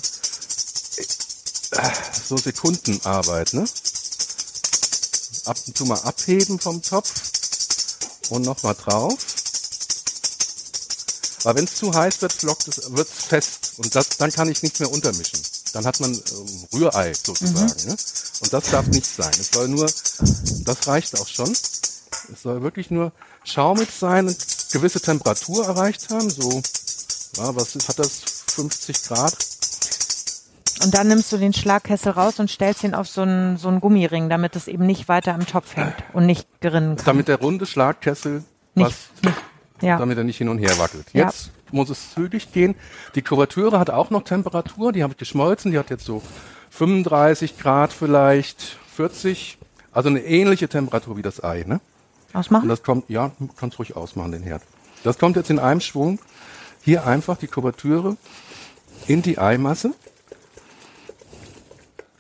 so 2.27 2.37
Sekundenarbeit, 2.37 3.53
ne? 3.53 3.65
Ab 5.45 5.59
und 5.67 5.77
zu 5.77 5.85
mal 5.85 6.01
abheben 6.01 6.59
vom 6.59 6.83
Topf 6.83 7.13
und 8.31 8.43
nochmal 8.43 8.75
drauf. 8.75 9.17
Weil 11.45 11.55
wenn 11.55 11.65
es 11.65 11.75
zu 11.77 11.95
heiß 11.95 12.23
wird, 12.23 12.33
flockt 12.33 12.69
es, 12.69 12.93
wird 12.93 13.09
es 13.09 13.25
fest 13.25 13.73
und 13.77 13.95
das, 13.95 14.09
dann 14.19 14.33
kann 14.33 14.49
ich 14.51 14.63
nicht 14.63 14.81
mehr 14.81 14.91
untermischen. 14.91 15.41
Dann 15.73 15.87
hat 15.87 16.01
man 16.01 16.13
ähm, 16.13 16.67
Rührei 16.73 17.13
sozusagen. 17.15 17.87
Ne? 17.87 17.97
Und 18.41 18.53
das 18.53 18.71
darf 18.71 18.87
nicht 18.87 19.07
sein. 19.07 19.33
Es 19.39 19.51
soll 19.53 19.69
nur, 19.69 19.87
das 20.65 20.87
reicht 20.87 21.21
auch 21.21 21.29
schon. 21.29 21.53
Es 21.53 22.43
soll 22.43 22.63
wirklich 22.63 22.91
nur 22.91 23.13
schaumig 23.45 23.89
sein 23.97 24.27
und 24.27 24.37
gewisse 24.73 25.01
Temperatur 25.01 25.67
erreicht 25.67 26.09
haben. 26.11 26.29
So, 26.31 26.63
ja, 27.37 27.55
was 27.55 27.77
ist, 27.77 27.89
hat 27.89 27.99
das? 27.99 28.23
50 28.57 29.03
Grad? 29.05 29.56
Und 30.83 30.95
dann 30.95 31.09
nimmst 31.09 31.33
du 31.33 31.39
den 31.39 31.53
Schlagkessel 31.53 32.13
raus 32.13 32.39
und 32.39 32.51
stellst 32.51 32.85
ihn 32.85 32.95
auf 32.95 33.09
so 33.09 33.23
einen, 33.23 33.57
so 33.57 33.69
einen 33.69 33.81
Gummiring, 33.81 34.29
damit 34.29 34.57
es 34.57 34.69
eben 34.69 34.85
nicht 34.87 35.09
weiter 35.09 35.35
im 35.35 35.47
Topf 35.47 35.75
hängt 35.77 35.95
und 36.13 36.27
nicht 36.27 36.47
gerinnen 36.61 36.97
kann. 36.97 37.05
Damit 37.07 37.29
der 37.29 37.39
runde 37.41 37.65
Schlagkessel, 37.67 38.45
Nicht- 38.75 38.87
was, 39.23 39.33
Ja. 39.81 39.99
damit 39.99 40.19
er 40.19 40.25
nicht 40.25 40.37
hin 40.39 40.49
und 40.49 40.59
her 40.59 40.79
wackelt. 40.79 41.07
Ja. 41.13 41.25
Jetzt 41.27 41.51
muss 41.73 41.89
es 41.91 42.13
zügig 42.15 42.53
gehen. 42.53 42.75
Die 43.15 43.23
Kuvertüre 43.23 43.79
hat 43.79 43.91
auch 43.91 44.11
noch 44.11 44.23
Temperatur, 44.23 44.93
die 44.93 45.03
habe 45.03 45.13
ich 45.15 45.19
geschmolzen, 45.19 45.73
die 45.73 45.79
hat 45.79 45.89
jetzt 45.91 46.05
so 46.05 46.23
35 46.71 47.59
Grad 47.59 47.93
vielleicht, 47.93 48.77
40, 48.95 49.59
also 49.93 50.09
eine 50.11 50.21
ähnliche 50.21 50.69
Temperatur 50.69 51.17
wie 51.17 51.23
das 51.23 51.43
Ei. 51.43 51.65
Ne? 51.67 51.81
Und 52.33 52.41
Ausmachen? 52.41 52.69
das 52.69 52.83
kommt, 52.83 53.09
ja, 53.09 53.33
du 53.39 53.49
kannst 53.57 53.79
ruhig 53.79 53.97
ausmachen, 53.97 54.33
den 54.33 54.43
Herd. 54.43 54.63
Das 55.05 55.19
kommt 55.19 55.37
jetzt 55.37 55.49
in 55.51 55.59
einem 55.59 55.81
Schwung. 55.81 56.19
Hier 56.83 57.07
einfach 57.07 57.37
die 57.39 57.47
Kuvertüre 57.47 58.17
in 59.07 59.23
die 59.23 59.39
Eimasse. 59.39 59.93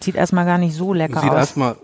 Sieht 0.00 0.14
erstmal 0.14 0.44
gar 0.44 0.58
nicht 0.58 0.74
so 0.74 0.92
lecker 0.92 1.20
Sieht 1.20 1.30
aus. 1.30 1.36
erstmal 1.36 1.76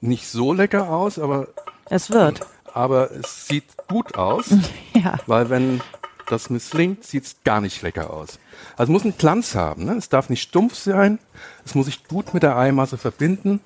nicht 0.00 0.28
so 0.28 0.52
lecker 0.52 0.90
aus, 0.90 1.18
aber, 1.18 1.48
Es 1.86 2.10
wird. 2.10 2.40
aber 2.72 3.10
es 3.10 3.46
sieht 3.46 3.64
gut 3.88 4.16
aus. 4.16 4.46
Ja. 4.94 5.18
Weil 5.26 5.48
wenn 5.50 5.80
das 6.28 6.50
misslingt, 6.50 7.04
sieht's 7.04 7.36
gar 7.44 7.60
nicht 7.60 7.80
lecker 7.82 8.10
aus. 8.12 8.38
Also 8.76 8.84
es 8.84 8.88
muss 8.90 9.02
einen 9.04 9.16
Glanz 9.16 9.54
haben. 9.54 9.84
Ne? 9.84 9.94
Es 9.94 10.08
darf 10.08 10.28
nicht 10.28 10.42
stumpf 10.42 10.74
sein. 10.74 11.18
Es 11.64 11.74
muss 11.74 11.86
sich 11.86 12.04
gut 12.06 12.34
mit 12.34 12.42
der 12.42 12.56
Eimasse 12.56 12.98
verbinden. 12.98 13.60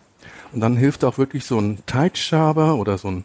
Und 0.52 0.60
dann 0.60 0.76
hilft 0.76 1.02
auch 1.04 1.18
wirklich 1.18 1.44
so 1.44 1.58
ein 1.58 1.82
Teigschaber 1.86 2.76
oder 2.76 2.96
so 2.98 3.08
ein, 3.10 3.24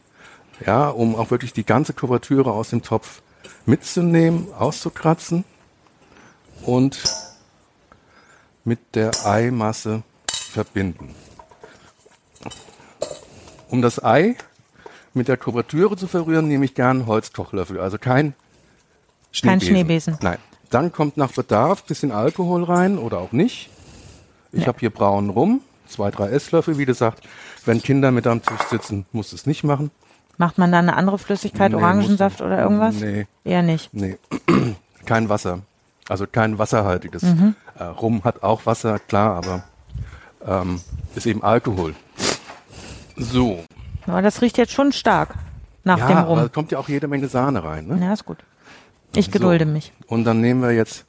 ja, 0.66 0.90
um 0.90 1.16
auch 1.16 1.30
wirklich 1.30 1.54
die 1.54 1.66
ganze 1.66 1.94
Kuvertüre 1.94 2.52
aus 2.52 2.70
dem 2.72 2.82
Topf 2.82 3.22
mitzunehmen, 3.66 4.48
auszukratzen 4.58 5.44
und 6.64 7.00
mit 8.64 8.80
der 8.96 9.12
Eimasse 9.26 10.04
verbinden. 10.50 11.16
Um 13.70 13.82
das 13.82 14.04
Ei 14.04 14.36
mit 15.14 15.28
der 15.28 15.38
Kuvertüre 15.38 15.96
zu 15.98 16.08
verrühren, 16.08 16.48
nehme 16.48 16.66
ich 16.66 16.74
gern 16.76 16.98
einen 17.02 17.06
Holzkochlöffel, 17.08 17.80
also 17.80 17.98
kein 17.98 18.34
Kein 19.42 19.60
Schneebesen. 19.62 19.68
Schneebesen. 19.68 20.18
Nein. 20.22 20.38
Dann 20.70 20.92
kommt 20.92 21.18
nach 21.18 21.32
Bedarf 21.32 21.84
bisschen 21.84 22.12
Alkohol 22.12 22.64
rein 22.64 22.98
oder 22.98 23.20
auch 23.20 23.32
nicht. 23.32 23.70
Ich 24.52 24.62
Ja. 24.62 24.68
habe 24.68 24.80
hier 24.80 24.90
braunen 24.92 25.30
Rum, 25.30 25.62
zwei, 25.88 26.10
drei 26.12 26.30
Esslöffel. 26.30 26.78
Wie 26.78 26.86
gesagt, 26.86 27.28
wenn 27.66 27.82
Kinder 27.82 28.12
mit 28.12 28.26
am 28.28 28.42
Tisch 28.44 28.62
sitzen, 28.70 29.06
muss 29.12 29.34
es 29.34 29.46
nicht 29.46 29.64
machen. 29.64 29.92
Macht 30.38 30.58
man 30.58 30.72
da 30.72 30.80
eine 30.80 30.96
andere 30.96 31.20
Flüssigkeit, 31.20 31.72
Nee, 31.72 31.78
Orangensaft 31.78 32.42
oder 32.42 32.60
irgendwas? 32.62 32.96
Nee, 32.96 33.28
Eher 33.44 33.62
nicht. 33.62 33.94
nee. 33.94 34.18
kein 35.06 35.28
Wasser. 35.30 35.60
Also 36.08 36.26
kein 36.26 36.58
wasserhaltiges. 36.58 37.22
Mhm. 37.24 37.56
Äh, 37.78 37.84
Rum 37.84 38.24
hat 38.24 38.42
auch 38.42 38.66
Wasser, 38.66 38.98
klar, 39.00 39.36
aber 39.36 39.64
ähm, 40.46 40.82
ist 41.16 41.26
eben 41.26 41.44
Alkohol. 41.44 41.96
So. 43.16 43.64
Aber 44.08 44.22
das 44.22 44.42
riecht 44.42 44.58
jetzt 44.58 44.72
schon 44.72 44.92
stark 44.92 45.36
nach 45.84 45.98
ja, 46.00 46.08
dem 46.08 46.18
Rum. 46.20 46.40
da 46.40 46.48
kommt 46.48 46.72
ja 46.72 46.80
auch 46.80 46.90
jede 46.90 47.08
Menge 47.08 47.28
Sahne 47.28 47.64
rein. 47.64 47.88
Ne? 47.88 48.00
Ja, 48.04 48.14
ist 48.14 48.26
gut. 48.26 48.38
Ich 49.16 49.32
gedulde 49.32 49.66
So. 49.66 49.72
mich. 49.72 49.92
Und 50.08 50.24
dann 50.26 50.40
nehmen 50.42 50.62
wir 50.62 50.72
jetzt 50.72 51.06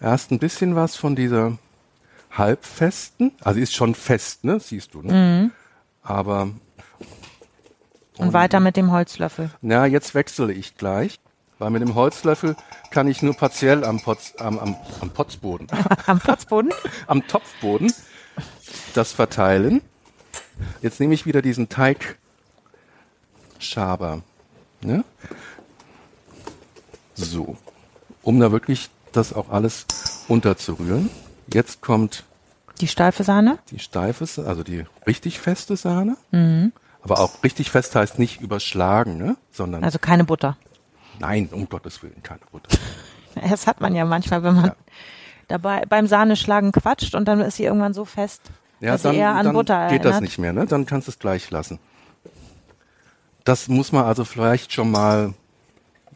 erst 0.00 0.30
ein 0.30 0.38
bisschen 0.38 0.74
was 0.76 0.96
von 0.96 1.14
dieser 1.16 1.56
halbfesten. 2.32 3.32
Also 3.42 3.60
ist 3.60 3.74
schon 3.74 3.94
fest, 3.94 4.44
ne? 4.44 4.58
Siehst 4.60 4.94
du, 4.94 5.02
ne? 5.02 5.50
Aber 6.02 6.48
Und 8.18 8.32
weiter 8.32 8.60
mit 8.60 8.76
dem 8.76 8.90
Holzlöffel. 8.92 9.50
na, 9.62 9.86
jetzt 9.86 10.14
wechsle 10.14 10.52
ich 10.52 10.76
gleich, 10.76 11.18
weil 11.58 11.70
mit 11.70 11.82
dem 11.82 11.94
Holzlöffel 11.94 12.56
kann 12.90 13.08
ich 13.08 13.22
nur 13.22 13.34
partiell 13.34 13.84
am, 13.84 14.00
Potz, 14.00 14.34
am, 14.38 14.58
am, 14.58 14.76
am 15.00 15.10
Potzboden, 15.10 15.68
Am 16.06 16.20
Potzboden? 16.20 16.72
am 17.06 17.26
Topfboden 17.26 17.92
das 18.94 19.12
verteilen. 19.12 19.80
Jetzt 20.82 21.00
nehme 21.00 21.14
ich 21.14 21.26
wieder 21.26 21.42
diesen 21.42 21.68
Teigschaber. 21.68 24.22
Ne? 24.82 25.04
So, 27.14 27.56
um 28.22 28.40
da 28.40 28.52
wirklich 28.52 28.90
das 29.12 29.32
auch 29.32 29.50
alles 29.50 29.86
unterzurühren. 30.28 31.08
Jetzt 31.52 31.80
kommt 31.80 32.24
Die 32.80 32.88
steife 32.88 33.22
Sahne? 33.24 33.58
die 33.70 33.78
steife, 33.78 34.24
also 34.46 34.62
die 34.64 34.84
richtig 35.06 35.38
feste 35.38 35.76
Sahne. 35.76 36.16
Mhm. 36.32 36.72
Aber 37.02 37.20
auch 37.20 37.42
richtig 37.44 37.70
fest 37.70 37.94
heißt 37.94 38.18
nicht 38.18 38.40
überschlagen, 38.40 39.18
ne? 39.18 39.36
sondern 39.52 39.84
Also 39.84 39.98
keine 39.98 40.24
Butter. 40.24 40.56
nein, 41.18 41.48
um 41.52 41.68
Gottes 41.68 42.02
Willen, 42.02 42.22
keine 42.22 42.40
Butter. 42.50 42.76
Das 43.48 43.66
hat 43.66 43.80
man 43.80 43.96
ja 43.96 44.04
manchmal, 44.04 44.44
wenn 44.44 44.54
man 44.54 44.66
Ja. 44.66 44.76
dabei 45.48 45.82
beim 45.88 46.06
Sahneschlagen 46.06 46.70
quatscht 46.70 47.16
und 47.16 47.24
dann 47.26 47.40
ist 47.40 47.56
sie 47.56 47.64
irgendwann 47.64 47.92
so 47.92 48.04
fest, 48.04 48.42
dass 48.92 49.02
sie 49.02 49.16
eher 49.16 49.34
an 49.34 49.46
dann 49.46 49.54
Butter 49.54 49.88
geht 49.88 50.00
erinnert. 50.00 50.14
das 50.14 50.20
nicht 50.20 50.38
mehr, 50.38 50.52
ne? 50.52 50.66
Dann 50.66 50.86
kannst 50.86 51.08
du 51.08 51.12
es 51.12 51.18
gleich 51.18 51.50
lassen. 51.50 51.78
Das 53.44 53.68
muss 53.68 53.92
man 53.92 54.04
also 54.04 54.24
vielleicht 54.24 54.72
schon 54.72 54.90
mal, 54.90 55.34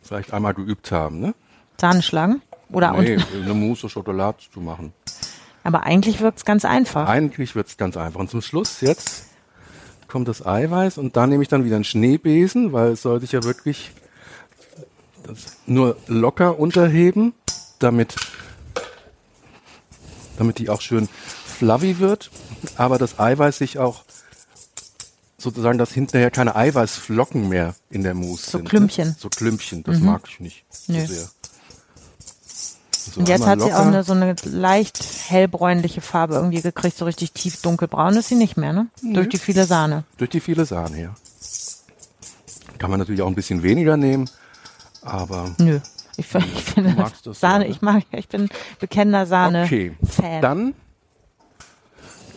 vielleicht 0.02 0.32
einmal 0.32 0.54
geübt 0.54 0.90
haben, 0.92 1.20
ne? 1.20 1.34
Sahne 1.80 2.02
schlagen? 2.02 2.42
Oder 2.70 2.92
nee, 2.92 3.16
und, 3.16 3.26
eine 3.42 3.54
Mousse 3.54 3.88
Schokolade 3.88 4.38
zu 4.52 4.60
machen. 4.60 4.92
aber 5.64 5.84
eigentlich 5.84 6.20
wirkt's 6.20 6.44
ganz 6.44 6.64
einfach. 6.64 7.08
Eigentlich 7.08 7.54
wird's 7.54 7.76
ganz 7.76 7.96
einfach. 7.96 8.20
Und 8.20 8.30
zum 8.30 8.42
Schluss 8.42 8.80
jetzt 8.80 9.26
kommt 10.08 10.28
das 10.28 10.44
Eiweiß 10.44 10.98
und 10.98 11.16
da 11.16 11.26
nehme 11.26 11.42
ich 11.42 11.48
dann 11.48 11.64
wieder 11.64 11.76
einen 11.76 11.84
Schneebesen, 11.84 12.72
weil 12.72 12.92
es 12.92 13.02
soll 13.02 13.20
sich 13.20 13.32
ja 13.32 13.44
wirklich 13.44 13.92
nur 15.66 15.96
locker 16.06 16.58
unterheben, 16.58 17.34
damit, 17.78 18.16
damit 20.38 20.58
die 20.58 20.70
auch 20.70 20.80
schön 20.80 21.08
fluffy 21.46 21.98
wird, 21.98 22.30
aber 22.76 22.98
das 22.98 23.18
Eiweiß 23.18 23.58
sich 23.58 23.78
auch 23.78 24.04
sozusagen, 25.38 25.78
dass 25.78 25.92
hinterher 25.92 26.30
keine 26.30 26.56
Eiweißflocken 26.56 27.48
mehr 27.48 27.74
in 27.90 28.02
der 28.02 28.14
Mousse 28.14 28.50
So 28.50 28.58
sind. 28.58 28.68
Klümpchen. 28.68 29.08
Ne? 29.08 29.16
So 29.18 29.28
Klümpchen, 29.28 29.82
das 29.84 30.00
mag 30.00 30.22
ich 30.28 30.40
nicht 30.40 30.64
so 30.68 30.92
Nö. 30.92 31.06
sehr. 31.06 31.28
So, 33.12 33.20
Und 33.20 33.28
jetzt 33.28 33.46
hat 33.46 33.60
sie 33.60 33.72
auch 33.72 33.86
eine, 33.86 34.02
so 34.04 34.12
eine 34.12 34.34
leicht 34.44 35.02
hellbräunliche 35.28 36.00
Farbe 36.00 36.34
irgendwie 36.34 36.60
gekriegt, 36.60 36.98
so 36.98 37.04
richtig 37.06 37.32
tief 37.32 37.62
dunkelbraun 37.62 38.16
ist 38.16 38.28
sie 38.28 38.34
nicht 38.34 38.56
mehr, 38.56 38.72
ne? 38.72 38.88
Durch 39.02 39.28
die 39.28 39.38
viele 39.38 39.64
Sahne. 39.64 40.04
Durch 40.18 40.30
die 40.30 40.40
viele 40.40 40.66
Sahne, 40.66 41.00
ja. 41.00 41.14
Kann 42.78 42.90
man 42.90 42.98
natürlich 42.98 43.22
auch 43.22 43.28
ein 43.28 43.34
bisschen 43.34 43.62
weniger 43.62 43.96
nehmen, 43.96 44.28
aber 45.02 45.54
Nö. 45.58 45.80
Ich, 46.16 46.34
ich 46.34 46.64
finde 46.64 47.10
Sahne, 47.32 47.64
ja, 47.64 47.68
ne? 47.68 47.68
ich 47.68 47.80
mag, 47.80 48.02
ich 48.10 48.28
bin 48.28 48.48
bekennender 48.78 49.24
Sahne-Fan. 49.24 49.96
okay. 50.02 50.40
Dann 50.42 50.74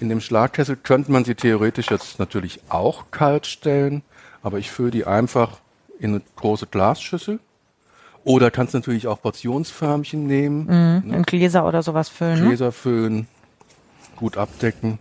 in 0.01 0.09
dem 0.09 0.19
Schlagkessel 0.19 0.75
könnte 0.75 1.11
man 1.11 1.23
sie 1.23 1.35
theoretisch 1.35 1.91
jetzt 1.91 2.17
natürlich 2.17 2.59
auch 2.69 3.11
kalt 3.11 3.45
stellen, 3.45 4.01
aber 4.41 4.57
ich 4.57 4.71
fülle 4.71 4.91
die 4.91 5.05
einfach 5.05 5.59
in 5.99 6.11
eine 6.11 6.21
große 6.35 6.65
Glasschüssel. 6.65 7.39
Oder 8.23 8.51
kannst 8.51 8.73
natürlich 8.73 9.07
auch 9.07 9.21
Portionsförmchen 9.21 10.27
nehmen, 10.27 10.69
in 11.11 11.23
Gläser 11.23 11.65
oder 11.67 11.81
sowas 11.81 12.09
füllen. 12.09 12.41
Ne? 12.41 12.47
Gläser 12.49 12.71
füllen, 12.71 13.27
gut 14.15 14.37
abdecken 14.37 14.99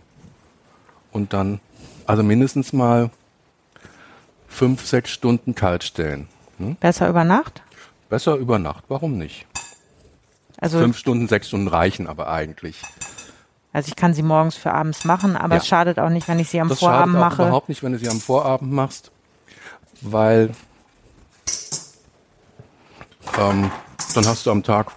und 1.11 1.33
dann, 1.33 1.59
also 2.05 2.23
mindestens 2.23 2.73
mal 2.73 3.11
fünf, 4.47 4.85
sechs 4.85 5.11
Stunden 5.11 5.53
kalt 5.53 5.83
stellen. 5.83 6.27
Hm? 6.57 6.75
Besser 6.75 7.09
über 7.09 7.23
Nacht. 7.23 7.61
Besser 8.09 8.35
über 8.35 8.57
Nacht, 8.59 8.85
warum 8.87 9.17
nicht? 9.17 9.45
Also, 10.57 10.79
Fünf 10.79 10.97
Stunden, 10.97 11.27
sechs 11.27 11.47
Stunden 11.47 11.67
reichen 11.67 12.07
aber 12.07 12.29
eigentlich. 12.29 12.81
Also 13.73 13.87
ich 13.89 13.95
kann 13.95 14.13
sie 14.13 14.23
morgens 14.23 14.55
für 14.55 14.73
abends 14.73 15.05
machen, 15.05 15.35
aber 15.37 15.55
Ja. 15.55 15.61
es 15.61 15.67
schadet 15.67 15.99
auch 15.99 16.09
nicht, 16.09 16.27
wenn 16.27 16.39
ich 16.39 16.49
sie 16.49 16.59
am 16.61 16.69
Das 16.69 16.79
Vorabend 16.79 17.13
schadet 17.15 17.25
auch 17.25 17.29
mache. 17.37 17.41
überhaupt 17.43 17.69
nicht, 17.69 17.83
wenn 17.83 17.93
du 17.93 17.99
sie 17.99 18.09
am 18.09 18.19
Vorabend 18.19 18.71
machst, 18.71 19.11
weil 20.01 20.51
ähm, 23.39 23.71
dann 24.15 24.25
hast 24.25 24.45
du 24.45 24.51
am 24.51 24.63
Tag 24.63 24.91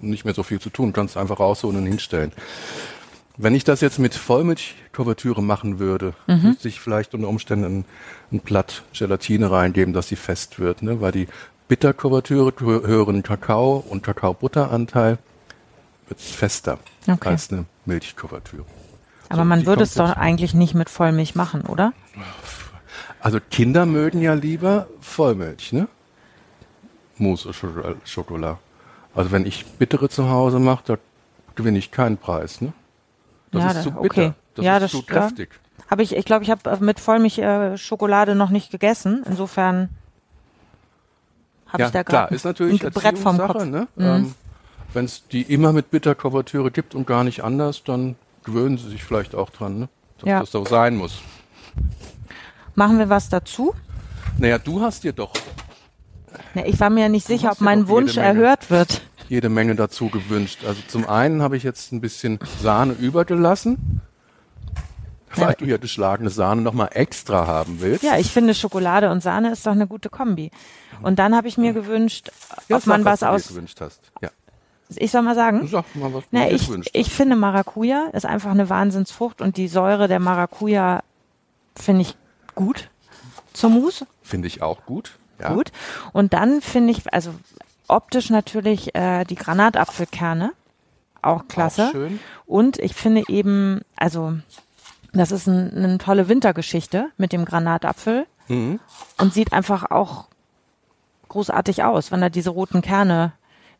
nicht 0.00 0.24
mehr 0.24 0.34
so 0.34 0.42
viel 0.42 0.60
zu 0.60 0.70
tun, 0.70 0.92
kannst 0.92 1.16
einfach 1.16 1.38
rausholen 1.40 1.76
und 1.78 1.86
hinstellen. 1.86 2.32
Wenn 3.36 3.54
ich 3.54 3.64
das 3.64 3.80
jetzt 3.80 3.98
mit 3.98 4.14
Vollmilchkuvertüre 4.14 5.42
machen 5.42 5.78
würde, 5.80 6.14
Mhm. 6.26 6.42
müsste 6.50 6.68
ich 6.68 6.80
vielleicht 6.80 7.14
unter 7.14 7.28
Umständen 7.28 7.64
ein, 7.80 7.84
ein 8.32 8.40
Blatt 8.40 8.84
Gelatine 8.92 9.50
reingeben, 9.50 9.92
dass 9.92 10.08
sie 10.08 10.16
fest 10.16 10.58
wird, 10.60 10.82
ne? 10.82 11.00
weil 11.00 11.12
die 11.12 11.28
Bitterkuvertüre, 11.68 12.50
hö- 12.50 12.86
höheren 12.86 13.22
Kakao- 13.22 13.84
und 13.88 14.02
Kakaobutteranteil 14.02 15.18
wird 16.08 16.20
fester 16.20 16.78
Okay. 17.08 17.28
als 17.30 17.50
eine 17.52 17.64
Milchkuvertüre. 17.86 18.64
Aber 19.28 19.42
So, 19.42 19.44
man 19.44 19.66
würde 19.66 19.82
es 19.82 19.94
doch 19.94 20.16
eigentlich 20.16 20.54
nicht 20.54 20.74
mit 20.74 20.90
Vollmilch 20.90 21.34
machen, 21.34 21.62
oder? 21.62 21.92
Also 23.20 23.40
Kinder 23.40 23.86
mögen 23.86 24.20
ja 24.20 24.34
lieber 24.34 24.86
Vollmilch, 25.00 25.72
ne? 25.72 25.88
Mousse 27.16 27.52
Schokolade. 28.04 28.58
Also 29.14 29.30
wenn 29.30 29.46
ich 29.46 29.64
bittere 29.78 30.08
zu 30.08 30.28
Hause 30.28 30.58
mache, 30.58 30.82
da 30.86 30.98
gewinne 31.54 31.78
ich 31.78 31.90
keinen 31.90 32.16
Preis, 32.18 32.60
ne? 32.60 32.72
Das 33.52 33.62
Ja, 33.62 33.70
ist 33.70 33.82
zu 33.82 33.90
bitter. 33.92 34.04
okay. 34.04 34.32
Das 34.54 34.64
Ja, 34.64 34.76
ist 34.76 34.82
das 34.82 34.90
zu 34.92 34.98
ja. 34.98 35.04
kräftig. 35.06 35.50
Habe 35.90 36.02
ich, 36.02 36.16
ich 36.16 36.24
glaube, 36.24 36.44
ich 36.44 36.50
habe 36.50 36.76
mit 36.84 36.98
Vollmilch 37.00 37.38
äh, 37.38 37.76
Schokolade 37.78 38.34
noch 38.34 38.50
nicht 38.50 38.70
gegessen. 38.70 39.22
Insofern 39.26 39.88
habe 41.68 41.82
Ja, 41.82 41.86
ich 41.88 41.92
da 41.92 42.04
klar, 42.04 42.22
gerade 42.22 42.34
ist 42.34 42.44
natürlich 42.44 42.84
ein 42.84 42.92
Brett 42.92 43.18
vom 43.18 43.38
Kopf. 43.38 43.64
Ne? 43.64 43.88
Ähm, 43.98 44.34
wenn 44.94 45.04
es 45.06 45.26
die 45.28 45.42
immer 45.42 45.72
mit 45.72 45.90
Bitterkuvertüre 45.90 46.70
gibt 46.70 46.94
und 46.94 47.06
gar 47.06 47.24
nicht 47.24 47.42
anders, 47.44 47.82
dann 47.84 48.16
gewöhnen 48.44 48.78
sie 48.78 48.88
sich 48.90 49.04
vielleicht 49.04 49.34
auch 49.34 49.50
dran, 49.50 49.78
ne? 49.78 49.88
Dass 50.18 50.28
Ja. 50.28 50.40
das 50.40 50.50
so 50.52 50.64
sein 50.64 50.96
muss. 50.96 51.20
Machen 52.74 52.98
wir 52.98 53.08
was 53.08 53.28
dazu? 53.28 53.74
Naja, 54.38 54.58
du 54.58 54.80
hast 54.80 55.04
dir 55.04 55.12
doch 55.12 55.32
Ne, 56.54 56.66
ich 56.66 56.78
war 56.80 56.90
mir 56.90 57.08
nicht 57.08 57.26
sicher, 57.26 57.52
ob 57.52 57.58
ja 57.60 57.64
mein 57.64 57.86
Wunsch 57.88 58.16
Menge. 58.16 58.26
erhört 58.28 58.70
wird. 58.70 59.02
jede 59.28 59.48
Menge 59.48 59.74
dazu 59.76 60.08
gewünscht. 60.08 60.64
Also 60.66 60.80
zum 60.88 61.08
einen 61.08 61.42
habe 61.42 61.56
ich 61.56 61.62
jetzt 61.62 61.92
ein 61.92 62.00
bisschen 62.00 62.38
Sahne 62.60 62.92
übergelassen, 62.92 64.00
weil 65.36 65.48
Ja. 65.50 65.54
du 65.54 65.64
ja 65.64 65.76
geschlagene 65.78 66.30
Sahne 66.30 66.62
nochmal 66.62 66.90
extra 66.92 67.46
haben 67.46 67.80
willst. 67.80 68.02
Ja, 68.04 68.18
ich 68.18 68.30
finde 68.32 68.54
Schokolade 68.54 69.10
und 69.10 69.22
Sahne 69.22 69.52
ist 69.52 69.64
doch 69.66 69.72
eine 69.72 69.86
gute 69.86 70.10
Kombi. 70.10 70.50
Und 71.02 71.18
dann 71.20 71.34
habe 71.36 71.48
ich 71.48 71.56
mir 71.56 71.72
gewünscht, 71.72 72.30
Ja, 72.68 72.76
ob 72.76 72.86
man 72.86 73.04
was 73.04 73.20
dir 73.20 73.30
aus. 73.30 73.48
gewünscht 73.48 73.80
hast. 73.80 74.00
Ja. 74.20 74.30
Ich 74.88 75.10
soll 75.10 75.22
mal 75.22 75.34
sagen. 75.34 75.66
Sag 75.66 75.84
mal, 75.96 76.12
was 76.12 76.24
Na, 76.30 76.50
ich, 76.50 76.68
ich 76.92 77.10
finde 77.12 77.36
Maracuja 77.36 78.08
ist 78.12 78.26
einfach 78.26 78.50
eine 78.50 78.68
Wahnsinnsfrucht 78.68 79.40
und 79.40 79.56
die 79.56 79.68
Säure 79.68 80.08
der 80.08 80.20
Maracuja 80.20 81.02
finde 81.74 82.02
ich 82.02 82.16
gut 82.54 82.90
zur 83.52 83.70
Mousse. 83.70 84.06
Finde 84.22 84.46
ich 84.48 84.62
auch 84.62 84.84
gut. 84.86 85.12
Ja. 85.40 85.52
Gut. 85.54 85.72
Und 86.12 86.32
dann 86.32 86.60
finde 86.60 86.92
ich, 86.92 87.12
also 87.12 87.34
optisch 87.88 88.30
natürlich 88.30 88.94
äh, 88.94 89.24
die 89.24 89.34
Granatapfelkerne. 89.34 90.52
Auch 91.22 91.48
klasse. 91.48 91.86
Auch 91.88 91.92
schön. 91.92 92.20
Und 92.46 92.78
ich 92.78 92.94
finde 92.94 93.24
eben, 93.28 93.80
also 93.96 94.34
das 95.12 95.32
ist 95.32 95.46
ein, 95.46 95.72
eine 95.74 95.98
tolle 95.98 96.28
Wintergeschichte 96.28 97.08
mit 97.16 97.32
dem 97.32 97.44
Granatapfel 97.44 98.26
Mhm. 98.46 98.78
und 99.16 99.32
sieht 99.32 99.54
einfach 99.54 99.90
auch 99.90 100.26
großartig 101.30 101.82
aus, 101.82 102.12
wenn 102.12 102.20
da 102.20 102.28
diese 102.28 102.50
roten 102.50 102.82
Kerne 102.82 103.32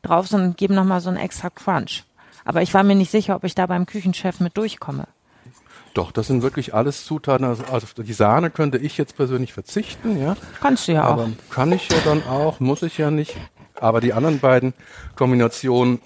drauf 0.05 0.31
und 0.33 0.57
geben 0.57 0.75
nochmal 0.75 1.01
so 1.01 1.09
einen 1.09 1.19
extra 1.19 1.51
Crunch. 1.51 2.05
Aber 2.45 2.63
ich 2.63 2.75
war 2.75 2.83
mir 2.83 2.95
nicht 2.95 3.11
sicher, 3.11 3.37
ob 3.37 3.45
ich 3.45 3.55
da 3.55 3.67
beim 3.67 3.87
Küchenchef 3.87 4.41
mit 4.41 4.57
durchkomme. 4.57 5.07
Doch, 5.95 6.11
das 6.11 6.27
sind 6.27 6.43
wirklich 6.43 6.75
alles 6.75 7.05
Zutaten. 7.05 7.47
Also 7.47 7.63
also 7.71 7.85
auf 7.85 7.95
die 7.95 8.13
Sahne 8.13 8.51
könnte 8.51 8.79
ich 8.79 8.99
jetzt 8.99 9.17
persönlich 9.17 9.53
verzichten, 9.53 10.21
ja. 10.21 10.37
Kannst 10.61 10.89
du 10.89 10.93
ja 10.93 11.05
Aber 11.05 11.25
auch. 11.25 11.29
kann 11.51 11.71
ich 11.73 11.89
ja 11.89 11.97
dann 12.05 12.23
auch, 12.27 12.59
muss 12.61 12.83
ich 12.83 12.99
ja 12.99 13.11
nicht. 13.11 13.37
Aber 13.81 14.01
die 14.01 14.13
anderen 14.13 14.41
beiden 14.41 14.75
Kombinationen 15.17 16.01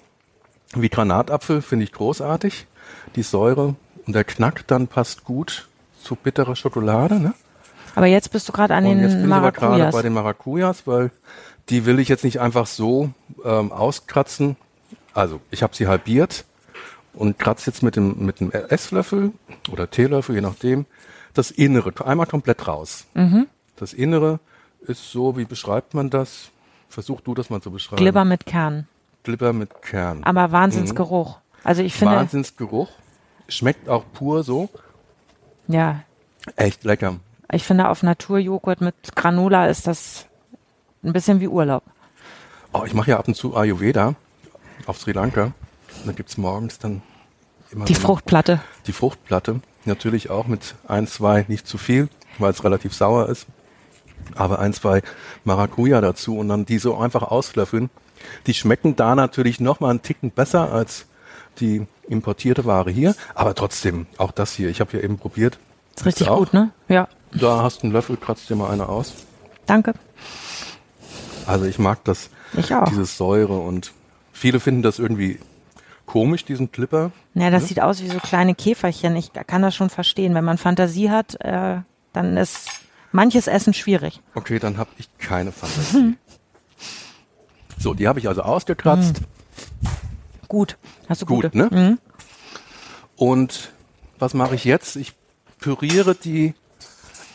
wie 0.75 0.89
Granatapfel 0.89 1.61
finde 1.61 1.85
ich 1.85 1.91
großartig. 1.91 2.67
Die 3.15 3.23
Säure 3.23 3.75
und 4.05 4.13
der 4.13 4.23
Knack 4.23 4.65
dann 4.67 4.87
passt 4.87 5.23
gut 5.23 5.67
zu 6.03 6.15
bitterer 6.15 6.55
Schokolade. 6.55 7.19
Ne? 7.19 7.33
Aber 7.95 8.05
jetzt 8.05 8.31
bist 8.31 8.47
du 8.47 8.53
gerade 8.53 8.75
an 8.75 8.85
Und 8.85 8.99
jetzt 8.99 9.13
den 9.13 9.21
bin 9.21 9.29
ich 9.29 9.35
aber 9.35 9.51
gerade 9.51 9.71
Maracujas. 9.71 9.95
bei 9.95 10.01
den 10.03 10.13
Maracujas, 10.13 10.87
weil 10.87 11.11
die 11.69 11.85
will 11.85 11.99
ich 11.99 12.07
jetzt 12.07 12.23
nicht 12.23 12.39
einfach 12.39 12.67
so 12.67 13.11
ähm, 13.45 13.71
auskratzen. 13.71 14.55
Also 15.13 15.39
ich 15.51 15.63
habe 15.63 15.75
sie 15.75 15.87
halbiert 15.87 16.45
und 17.13 17.37
kratze 17.39 17.69
jetzt 17.69 17.83
mit 17.83 17.95
dem, 17.95 18.25
mit 18.25 18.39
dem 18.39 18.51
Esslöffel 18.51 19.33
oder 19.71 19.89
Teelöffel, 19.89 20.35
je 20.35 20.41
nachdem, 20.41 20.85
das 21.33 21.51
Innere 21.51 21.93
einmal 22.05 22.25
komplett 22.27 22.67
raus. 22.67 23.05
Mhm. 23.13 23.47
Das 23.75 23.93
Innere 23.93 24.39
ist 24.81 25.11
so, 25.11 25.37
wie 25.37 25.45
beschreibt 25.45 25.93
man 25.93 26.09
das? 26.09 26.49
Versuch 26.89 27.21
du 27.21 27.35
das 27.35 27.49
mal 27.49 27.61
zu 27.61 27.71
beschreiben. 27.71 28.01
Glibber 28.01 28.25
mit 28.25 28.45
Kern. 28.45 28.87
Glibber 29.23 29.53
mit 29.53 29.81
Kern. 29.81 30.23
Aber 30.23 30.51
Wahnsinnsgeruch. 30.51 31.39
Also 31.63 31.83
ich 31.83 31.93
finde, 31.93 32.15
Wahnsinnsgeruch. 32.15 32.89
Schmeckt 33.47 33.89
auch 33.89 34.05
pur 34.13 34.43
so. 34.43 34.69
ja, 35.67 36.03
Echt 36.55 36.83
lecker. 36.83 37.17
ich 37.51 37.63
finde 37.63 37.89
auf 37.89 38.01
Naturjoghurt 38.01 38.81
mit 38.81 38.95
Granola 39.15 39.67
ist 39.67 39.87
das 39.87 40.25
ein 41.03 41.13
bisschen 41.13 41.39
wie 41.39 41.47
Urlaub. 41.47 41.83
Oh, 42.73 42.83
ich 42.85 42.93
mache 42.93 43.11
ja 43.11 43.19
ab 43.19 43.27
und 43.27 43.35
zu 43.35 43.55
Ayurveda 43.55 44.15
auf 44.85 44.99
Sri 44.99 45.11
Lanka. 45.11 45.53
Da 46.05 46.11
gibt's 46.11 46.37
morgens 46.37 46.77
dann 46.79 47.01
immer 47.71 47.85
Die 47.85 47.95
Fruchtplatte. 47.95 48.61
die 48.87 48.93
Fruchtplatte. 48.93 49.61
Natürlich 49.85 50.29
auch 50.29 50.47
mit 50.47 50.75
ein, 50.87 51.07
zwei, 51.07 51.45
nicht 51.47 51.67
zu 51.67 51.77
viel, 51.77 52.09
weil 52.37 52.51
es 52.51 52.63
relativ 52.63 52.93
sauer 52.93 53.29
ist. 53.29 53.47
Aber 54.35 54.59
ein, 54.59 54.73
zwei 54.73 55.01
Maracuja 55.45 56.01
dazu 56.01 56.37
und 56.37 56.49
dann 56.49 56.65
die 56.65 56.77
so 56.77 56.97
einfach 56.97 57.23
auslöffeln. 57.23 57.89
Die 58.45 58.53
schmecken 58.53 58.95
da 58.95 59.15
natürlich 59.15 59.59
noch 59.59 59.79
mal 59.79 59.89
einen 59.89 60.01
Ticken 60.01 60.31
besser 60.31 60.71
als 60.71 61.05
die 61.59 61.87
importierte 62.07 62.65
Ware 62.65 62.91
hier. 62.91 63.15
Aber 63.33 63.55
trotzdem, 63.55 64.05
auch 64.17 64.31
das 64.31 64.53
hier, 64.53 64.69
ich 64.69 64.81
habe 64.81 64.95
ja 64.97 65.03
eben 65.03 65.17
probiert. 65.17 65.57
Ist 65.95 66.05
richtig 66.05 66.27
auch? 66.29 66.39
gut, 66.39 66.53
ne? 66.53 66.71
Ja. 66.87 67.07
Da 67.31 67.63
hast 67.63 67.79
du 67.79 67.83
einen 67.83 67.93
Löffel, 67.93 68.17
kratzt 68.17 68.49
dir 68.49 68.55
mal 68.55 68.69
einer 68.69 68.89
aus. 68.89 69.13
Danke. 69.65 69.93
Also 71.49 71.65
ich 71.65 71.79
mag 71.79 72.03
das, 72.03 72.29
Ich 72.55 72.73
auch. 72.75 72.87
dieses 72.87 73.17
Säure 73.17 73.57
und 73.59 73.91
viele 74.31 74.59
finden 74.59 74.83
das 74.83 74.99
irgendwie 74.99 75.39
komisch, 76.05 76.45
diesen 76.45 76.71
Clipper. 76.71 77.11
Ja, 77.33 77.49
das 77.49 77.67
sieht 77.67 77.81
aus 77.81 78.01
wie 78.03 78.07
so 78.09 78.19
kleine 78.19 78.53
Käferchen. 78.53 79.15
Ich 79.15 79.31
kann 79.33 79.61
das 79.63 79.75
schon 79.75 79.89
verstehen. 79.89 80.35
Wenn 80.35 80.45
man 80.45 80.57
Fantasie 80.59 81.09
hat, 81.09 81.35
äh, 81.43 81.77
dann 82.13 82.37
ist 82.37 82.67
manches 83.11 83.47
Essen 83.47 83.73
schwierig. 83.73 84.21
Okay, 84.35 84.59
dann 84.59 84.77
habe 84.77 84.91
ich 84.97 85.09
keine 85.17 85.51
Fantasie. 85.51 86.17
so, 87.79 87.93
die 87.95 88.07
habe 88.07 88.19
ich 88.19 88.27
also 88.27 88.43
ausgekratzt. 88.43 89.21
Gut. 90.47 90.77
Hast 91.07 91.23
du 91.23 91.25
Gut, 91.25 91.51
gute? 91.51 91.57
ne? 91.57 91.69
Mhm. 91.71 91.99
Und 93.15 93.71
was 94.19 94.33
mache 94.35 94.53
ich 94.55 94.65
jetzt? 94.65 94.95
Ich 94.97 95.13
püriere 95.59 96.13
die 96.15 96.53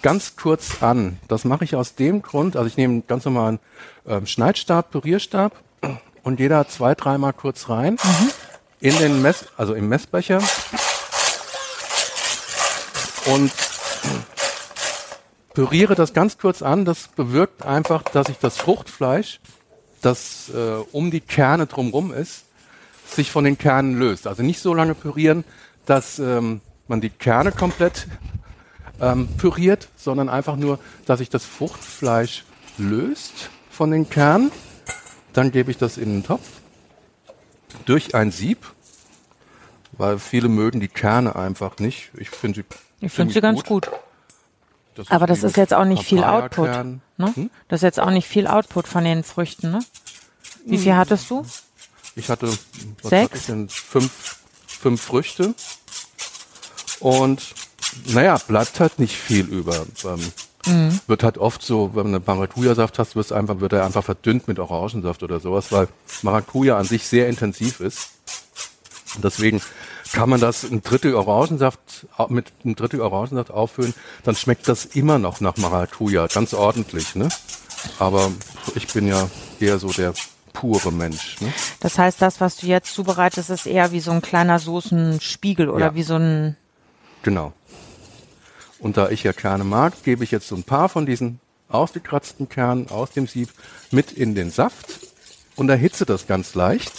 ganz 0.04 0.36
kurz 0.36 0.82
an. 0.82 1.18
Das 1.28 1.46
mache 1.46 1.64
ich 1.64 1.76
aus 1.76 1.94
dem 1.94 2.20
Grund, 2.20 2.56
also 2.56 2.68
ich 2.68 2.76
nehme 2.76 2.92
einen 2.92 3.06
ganz 3.06 3.24
normalen 3.24 3.58
ähm, 4.06 4.26
Schneidstab, 4.26 4.90
Pürierstab 4.90 5.58
und 6.22 6.40
jeder 6.40 6.68
zwei, 6.68 6.94
dreimal 6.94 7.32
kurz 7.32 7.70
rein 7.70 7.96
in 8.80 8.94
den 8.98 9.22
Mess, 9.22 9.46
also 9.56 9.72
im 9.72 9.88
Messbecher 9.88 10.42
und 13.32 13.50
püriere 15.54 15.94
das 15.94 16.12
ganz 16.12 16.36
kurz 16.36 16.60
an. 16.60 16.84
Das 16.84 17.08
bewirkt 17.08 17.62
einfach, 17.64 18.02
dass 18.02 18.28
ich 18.28 18.36
das 18.36 18.58
Fruchtfleisch, 18.58 19.40
das 20.02 20.50
äh, 20.50 20.84
um 20.92 21.10
die 21.10 21.22
Kerne 21.22 21.66
drumrum 21.66 22.12
ist, 22.12 22.44
sich 23.06 23.30
von 23.30 23.44
den 23.44 23.56
Kernen 23.56 23.98
löst. 23.98 24.26
Also 24.26 24.42
nicht 24.42 24.60
so 24.60 24.74
lange 24.74 24.94
pürieren, 24.94 25.44
dass 25.86 26.18
ähm, 26.18 26.60
man 26.88 27.00
die 27.00 27.08
Kerne 27.08 27.52
komplett 27.52 28.06
ähm, 29.00 29.28
püriert, 29.36 29.88
sondern 29.96 30.28
einfach 30.28 30.56
nur, 30.56 30.78
dass 31.06 31.18
sich 31.18 31.30
das 31.30 31.44
Fruchtfleisch 31.44 32.44
löst 32.78 33.50
von 33.70 33.90
den 33.90 34.08
Kernen. 34.08 34.50
Dann 35.32 35.50
gebe 35.50 35.70
ich 35.70 35.78
das 35.78 35.96
in 35.96 36.12
den 36.12 36.24
Topf 36.24 36.48
durch 37.86 38.14
ein 38.14 38.30
Sieb, 38.30 38.58
weil 39.92 40.18
viele 40.18 40.48
mögen 40.48 40.80
die 40.80 40.88
Kerne 40.88 41.36
einfach 41.36 41.78
nicht. 41.78 42.10
Ich 42.16 42.30
finde 42.30 42.60
sie, 42.60 43.06
Ich 43.06 43.12
finde 43.12 43.34
sie 43.34 43.40
ganz 43.40 43.64
gut. 43.64 43.90
Das 44.94 45.10
Aber 45.10 45.26
das 45.26 45.42
ist 45.42 45.56
jetzt 45.56 45.74
auch 45.74 45.84
nicht 45.84 46.04
viel 46.04 46.22
Output. 46.22 46.68
Ne? 47.16 47.34
Hm? 47.34 47.50
Das 47.68 47.78
ist 47.78 47.82
jetzt 47.82 48.00
auch 48.00 48.10
nicht 48.10 48.28
viel 48.28 48.46
Output 48.46 48.86
von 48.86 49.04
den 49.04 49.24
Früchten, 49.24 49.72
ne? 49.72 49.80
Wie 50.66 50.78
viel 50.78 50.94
hattest 50.94 51.28
du? 51.30 51.44
Ich 52.16 52.28
hatte 52.28 52.48
Sechs? 53.02 53.48
hatte 53.48 53.66
ich? 53.68 53.72
Fünf, 53.72 54.38
fünf 54.66 55.02
Früchte. 55.02 55.54
Und 57.00 57.54
naja, 58.06 58.38
bleibt 58.46 58.80
halt 58.80 58.98
nicht 58.98 59.16
viel 59.16 59.46
über. 59.46 59.86
Ähm, 60.04 60.20
Mhm. 60.66 60.98
Wird 61.08 61.22
halt 61.24 61.36
oft 61.36 61.60
so, 61.60 61.90
wenn 61.94 62.10
du 62.10 62.16
einen 62.16 62.24
Maracuja-Saft 62.24 62.98
hast, 62.98 63.16
wird's 63.16 63.32
einfach, 63.32 63.60
wird 63.60 63.74
er 63.74 63.84
einfach 63.84 64.02
verdünnt 64.02 64.48
mit 64.48 64.58
Orangensaft 64.58 65.22
oder 65.22 65.38
sowas, 65.38 65.70
weil 65.72 65.88
Maracuja 66.22 66.78
an 66.78 66.86
sich 66.86 67.06
sehr 67.06 67.28
intensiv 67.28 67.80
ist. 67.80 68.08
Und 69.14 69.24
deswegen 69.24 69.60
kann 70.14 70.30
man 70.30 70.40
das 70.40 70.62
ein 70.64 70.82
Drittel 70.82 71.14
Orangensaft 71.16 72.06
mit 72.30 72.46
einem 72.64 72.76
Drittel 72.76 73.02
Orangensaft 73.02 73.50
auffüllen, 73.50 73.92
dann 74.22 74.36
schmeckt 74.36 74.66
das 74.66 74.86
immer 74.86 75.18
noch 75.18 75.40
nach 75.42 75.58
Maracuja, 75.58 76.28
ganz 76.28 76.54
ordentlich, 76.54 77.14
ne? 77.14 77.28
Aber 77.98 78.32
ich 78.74 78.86
bin 78.88 79.06
ja 79.06 79.28
eher 79.60 79.78
so 79.78 79.88
der 79.88 80.14
pure 80.54 80.92
Mensch, 80.92 81.42
ne? 81.42 81.52
Das 81.80 81.98
heißt, 81.98 82.22
das, 82.22 82.40
was 82.40 82.56
du 82.56 82.68
jetzt 82.68 82.94
zubereitest, 82.94 83.50
ist 83.50 83.66
eher 83.66 83.92
wie 83.92 84.00
so 84.00 84.12
ein 84.12 84.22
kleiner 84.22 84.58
Soßenspiegel 84.58 85.68
oder 85.68 85.88
Ja. 85.88 85.94
wie 85.94 86.04
so 86.04 86.14
ein, 86.14 86.56
Genau. 87.22 87.52
Und 88.78 88.96
da 88.96 89.10
ich 89.10 89.22
ja 89.22 89.32
Kerne 89.32 89.64
mag, 89.64 90.02
gebe 90.02 90.24
ich 90.24 90.30
jetzt 90.30 90.48
so 90.48 90.56
ein 90.56 90.64
paar 90.64 90.88
von 90.88 91.06
diesen 91.06 91.40
ausgekratzten 91.68 92.48
Kernen 92.48 92.88
aus 92.88 93.10
dem 93.12 93.26
Sieb 93.26 93.48
mit 93.90 94.12
in 94.12 94.34
den 94.34 94.50
Saft 94.50 95.00
und 95.56 95.68
erhitze 95.68 96.04
das 96.04 96.26
ganz 96.26 96.54
leicht. 96.54 96.92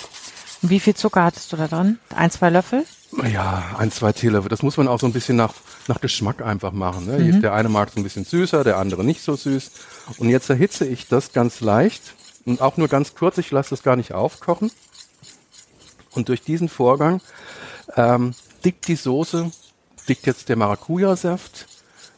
wie 0.61 0.79
viel 0.79 0.95
Zucker 0.95 1.23
hattest 1.23 1.51
du 1.53 1.57
da 1.57 1.67
drin? 1.67 1.99
Ein, 2.15 2.31
zwei 2.31 2.49
Löffel? 2.49 2.85
Ja, 3.31 3.75
ein, 3.77 3.91
zwei 3.91 4.11
Teelöffel. 4.11 4.49
Das 4.49 4.61
muss 4.61 4.77
man 4.77 4.88
auch 4.88 4.99
so 4.99 5.05
ein 5.05 5.13
bisschen 5.13 5.38
nach, 5.38 5.53
nach 5.88 6.01
Geschmack 6.01 6.41
einfach 6.41 6.71
machen. 6.71 7.05
Ne? 7.05 7.39
Der 7.39 7.53
eine 7.53 7.69
mag 7.69 7.89
es 7.89 7.97
ein 7.97 8.03
bisschen 8.03 8.25
süßer, 8.25 8.63
der 8.63 8.77
andere 8.77 9.03
nicht 9.03 9.21
so 9.21 9.35
süß. 9.35 9.71
Und 10.17 10.29
jetzt 10.29 10.49
erhitze 10.49 10.85
ich 10.85 11.07
das 11.07 11.31
ganz 11.31 11.61
leicht 11.61 12.15
und 12.45 12.61
auch 12.61 12.77
nur 12.77 12.88
ganz 12.88 13.15
kurz. 13.15 13.38
Ich 13.38 13.51
lasse 13.51 13.69
das 13.69 13.83
gar 13.83 13.95
nicht 13.95 14.13
aufkochen. 14.13 14.71
Und 16.11 16.29
durch 16.29 16.41
diesen 16.41 16.67
Vorgang 16.67 17.21
ähm, 17.95 18.33
dickt 18.63 18.88
die 18.88 18.95
Soße, 18.95 19.51
dickt 20.07 20.25
jetzt 20.25 20.49
der 20.49 20.55
Maracuja-Saft 20.55 21.67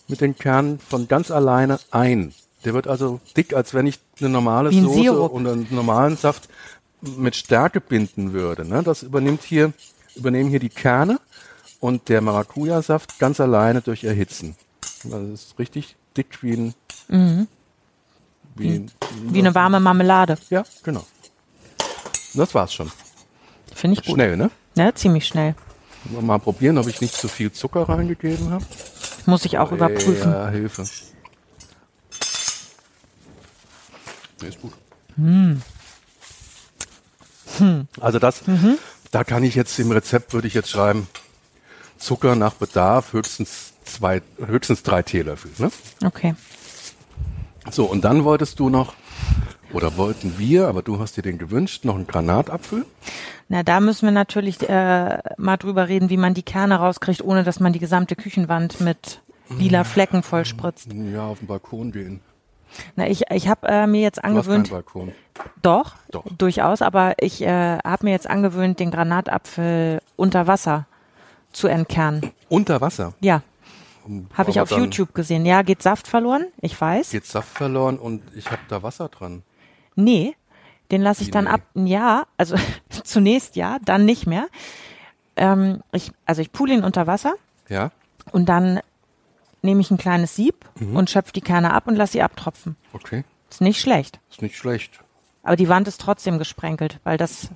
mit 0.07 0.21
den 0.21 0.35
Kernen 0.37 0.79
von 0.79 1.07
ganz 1.07 1.31
alleine 1.31 1.79
ein. 1.91 2.33
Der 2.65 2.73
wird 2.73 2.87
also 2.87 3.19
dick, 3.35 3.53
als 3.53 3.73
wenn 3.73 3.87
ich 3.87 3.99
eine 4.19 4.29
normale 4.29 4.69
ein 4.69 4.83
Soße 4.83 5.01
Sirup. 5.01 5.31
und 5.31 5.47
einen 5.47 5.67
normalen 5.69 6.17
Saft 6.17 6.49
mit 7.01 7.35
Stärke 7.35 7.79
binden 7.81 8.33
würde. 8.33 8.65
Ne? 8.67 8.83
Das 8.83 9.03
übernimmt 9.03 9.43
hier, 9.43 9.73
übernehmen 10.15 10.49
hier 10.49 10.59
die 10.59 10.69
Kerne 10.69 11.19
und 11.79 12.09
der 12.09 12.21
Maracuja-Saft 12.21 13.19
ganz 13.19 13.39
alleine 13.39 13.81
durch 13.81 14.03
Erhitzen. 14.03 14.55
Das 15.03 15.21
ist 15.29 15.59
richtig 15.59 15.95
dick 16.15 16.41
wie 16.41 16.53
ein, 16.53 16.73
wie, 18.55 18.69
ein- 18.69 18.91
Mhm. 19.21 19.33
Wie 19.33 19.39
eine 19.39 19.53
warme 19.55 19.79
Marmelade. 19.79 20.37
ja, 20.49 20.63
genau. 20.83 21.05
Das 22.33 22.53
war's 22.55 22.73
schon. 22.73 22.91
Finde 23.73 23.99
ich 23.99 24.05
gut. 24.05 24.15
Schnell, 24.15 24.35
ne? 24.37 24.49
Ja, 24.75 24.93
ziemlich 24.93 25.27
schnell. 25.27 25.55
Mal 26.21 26.39
probieren, 26.39 26.77
ob 26.77 26.87
ich 26.87 27.01
nicht 27.01 27.15
zu 27.15 27.27
viel 27.27 27.51
Zucker 27.51 27.89
reingegeben 27.89 28.51
habe. 28.51 28.65
Muss 29.25 29.45
ich 29.45 29.57
auch 29.57 29.71
überprüfen. 29.71 30.31
Ja, 30.31 30.49
Hilfe. 30.49 30.85
Nee, 34.41 34.47
ist 34.47 34.61
gut. 34.61 34.73
Also 37.99 38.19
das, 38.19 38.41
da 39.11 39.23
kann 39.23 39.43
ich 39.43 39.55
jetzt 39.55 39.79
im 39.79 39.91
Rezept 39.91 40.33
würde 40.33 40.47
ich 40.47 40.53
jetzt 40.53 40.69
schreiben, 40.69 41.07
Zucker 41.97 42.35
nach 42.35 42.53
Bedarf 42.53 43.13
höchstens 43.13 43.73
zwei, 43.83 44.21
höchstens 44.45 44.83
drei 44.83 45.01
Teelöffel. 45.01 45.51
Ne? 45.57 45.71
Okay. 46.05 46.35
So, 47.71 47.85
und 47.85 48.05
dann 48.05 48.23
wolltest 48.23 48.59
du 48.59 48.69
noch, 48.69 48.93
oder 49.73 49.97
wollten 49.97 50.37
wir, 50.37 50.67
aber 50.67 50.81
du 50.81 50.99
hast 50.99 51.17
dir 51.17 51.21
den 51.21 51.37
gewünscht, 51.37 51.85
noch 51.85 51.95
einen 51.95 52.07
Granatapfel. 52.07 52.85
Na, 53.49 53.63
da 53.63 53.79
müssen 53.79 54.05
wir 54.05 54.11
natürlich 54.11 54.67
äh, 54.67 55.17
mal 55.37 55.57
drüber 55.57 55.87
reden, 55.87 56.09
wie 56.09 56.17
man 56.17 56.33
die 56.33 56.43
Kerne 56.43 56.75
rauskriegt, 56.75 57.23
ohne 57.23 57.43
dass 57.43 57.59
man 57.59 57.73
die 57.73 57.79
gesamte 57.79 58.15
Küchenwand 58.15 58.81
mit 58.81 59.21
lila 59.49 59.83
Flecken 59.83 60.23
vollspritzt. 60.23 60.89
Ja, 61.13 61.27
auf 61.27 61.39
den 61.39 61.47
Balkon 61.47 61.91
gehen. 61.91 62.19
Na, 62.95 63.07
ich, 63.07 63.23
ich 63.31 63.47
habe 63.47 63.67
äh, 63.67 63.87
mir 63.87 64.01
jetzt 64.01 64.17
Du 64.17 64.23
hast 64.23 64.25
keinen 64.25 64.37
angewöhnt, 64.37 64.69
Balkon. 64.69 65.11
doch, 65.61 65.95
Doch. 66.11 66.25
durchaus, 66.37 66.81
aber 66.81 67.15
ich 67.19 67.41
äh, 67.41 67.77
habe 67.77 68.05
mir 68.05 68.11
jetzt 68.11 68.29
angewöhnt, 68.29 68.79
den 68.79 68.91
Granatapfel 68.91 70.01
unter 70.17 70.47
Wasser 70.47 70.85
zu 71.53 71.67
entkernen. 71.67 72.31
Unter 72.49 72.81
Wasser 72.81 73.13
Ja, 73.21 73.41
habe 74.33 74.49
ich 74.49 74.59
auf 74.59 74.69
YouTube 74.71 75.13
gesehen. 75.15 75.45
Ja, 75.45 75.61
geht 75.61 75.81
Saft 75.81 76.07
verloren? 76.07 76.45
Ich 76.61 76.79
weiß. 76.79 77.11
Geht 77.11 77.25
Saft 77.25 77.49
verloren 77.57 77.97
und 77.97 78.21
ich 78.35 78.51
habe 78.51 78.61
da 78.67 78.83
Wasser 78.83 79.07
dran. 79.07 79.43
Nee, 79.97 80.35
den 80.91 81.01
lasse 81.01 81.21
ich 81.21 81.27
Wie 81.27 81.31
dann 81.31 81.43
nee? 81.45 81.49
ab. 81.51 81.61
Ja, 81.75 82.27
also 82.37 82.55
zunächst 83.03 83.55
ja, 83.57 83.77
dann 83.83 84.05
nicht 84.05 84.25
mehr. 84.27 84.47
Ähm, 85.35 85.81
ich, 85.91 86.11
also 86.25 86.41
ich 86.41 86.51
pule 86.51 86.73
ihn 86.73 86.83
unter 86.83 87.05
Wasser 87.07 87.33
Ja? 87.67 87.91
und 88.31 88.47
dann 88.47 88.79
nehme 89.61 89.81
ich 89.81 89.91
ein 89.91 89.97
kleines 89.97 90.35
Sieb 90.35 90.55
Mhm. 90.79 90.95
und 90.95 91.09
schöpfe 91.09 91.33
die 91.33 91.41
Kerne 91.41 91.73
ab 91.73 91.87
und 91.87 91.95
lasse 91.95 92.13
sie 92.13 92.21
abtropfen. 92.21 92.75
Okay. 92.93 93.23
Ist 93.49 93.61
nicht 93.61 93.81
schlecht. 93.81 94.19
Ist 94.29 94.41
nicht 94.41 94.55
schlecht. 94.55 94.99
Aber 95.43 95.55
die 95.55 95.67
Wand 95.69 95.87
ist 95.87 95.99
trotzdem 96.01 96.37
gesprenkelt, 96.37 96.99
weil 97.03 97.17
das 97.17 97.49